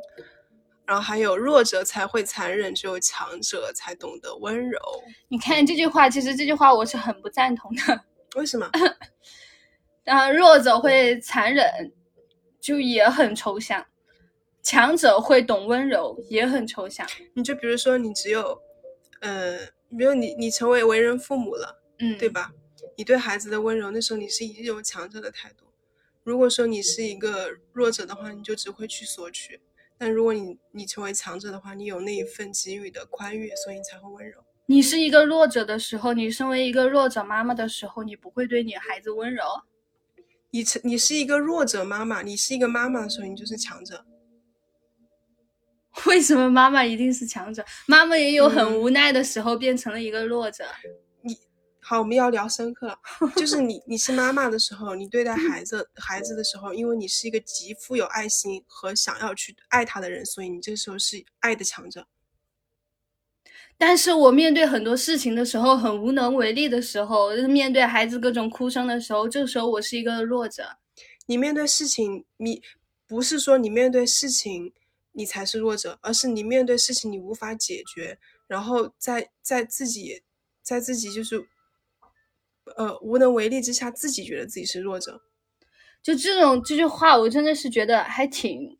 [0.87, 4.79] 然后还有，弱者才会残忍，只有强者才懂得温柔。
[5.27, 8.01] 你看这句话，其实这句话我是很不赞同的。
[8.35, 8.69] 为什么？
[10.05, 11.91] 啊， 弱者会残忍，
[12.61, 13.81] 就也很抽象；
[14.61, 17.07] 强者会懂温柔，也很抽象。
[17.33, 18.61] 你就比如说，你只有，
[19.21, 19.57] 呃，
[19.97, 22.51] 比如你你成为为人父母了，嗯，对吧？
[22.95, 25.64] 你对孩子的温柔，那时候你是一种强者的态度。
[26.25, 29.61] 如果说你是一个弱者的话，你就只会去索取。
[29.95, 34.43] 但如果你你成为强者的话，你有那一份给予的宽裕，所以你才会温柔。
[34.65, 39.43] 你是一个弱者的时候，你身为一个弱者妈妈的时候，你不会对你孩子温柔。
[40.49, 44.03] 你成你是一个弱者妈妈，你是一个妈妈的时候，你就是强者。
[46.07, 47.63] 为什么妈妈一定是强者？
[47.85, 50.65] 妈妈也有很无奈的时候，变成了一个弱者。
[50.83, 51.04] 你
[51.87, 52.99] 好，我们要聊深刻了，
[53.35, 62.07] 就是你你是妈妈的时候，你对待孩子孩子的时候，因为你是一个极富有爱心和想要去爱他的人，所以你这时候是爱的强者。
[63.77, 70.77] 但是我面对很多事情的时候，很无能为力的时候，面对孩子各种哭声的时候，这时候我是一个弱者。
[71.27, 72.63] 你面对事情，你
[73.05, 74.73] 不是说你面对事情
[75.11, 78.17] 你才是弱者，而是你面对事情你无法解决，
[78.47, 80.23] 然后在在自己
[80.63, 81.47] 在自己就是
[82.77, 85.21] 呃无能为力之下，自己觉得自己是弱者。
[86.03, 88.77] 就这种这句话，我真的是觉得还挺。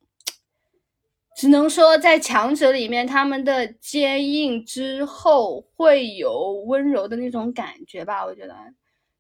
[1.36, 8.56] 只能说，在强者里面，他们的坚硬之后会有温柔的那种感觉吧，我觉得。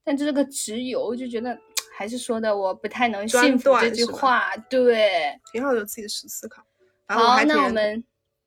[0.01, 1.59] 但这个直邮就觉得
[1.97, 5.37] 还是说的我不太能信服这句话，对。
[5.51, 6.63] 挺好，有自己的思考。
[7.07, 8.01] 好，那我们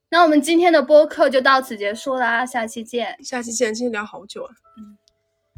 [0.08, 3.22] 那我们今天的播客就到此结束啦，下期见。
[3.22, 4.54] 下期见，今天聊好久啊。
[4.78, 4.96] 嗯。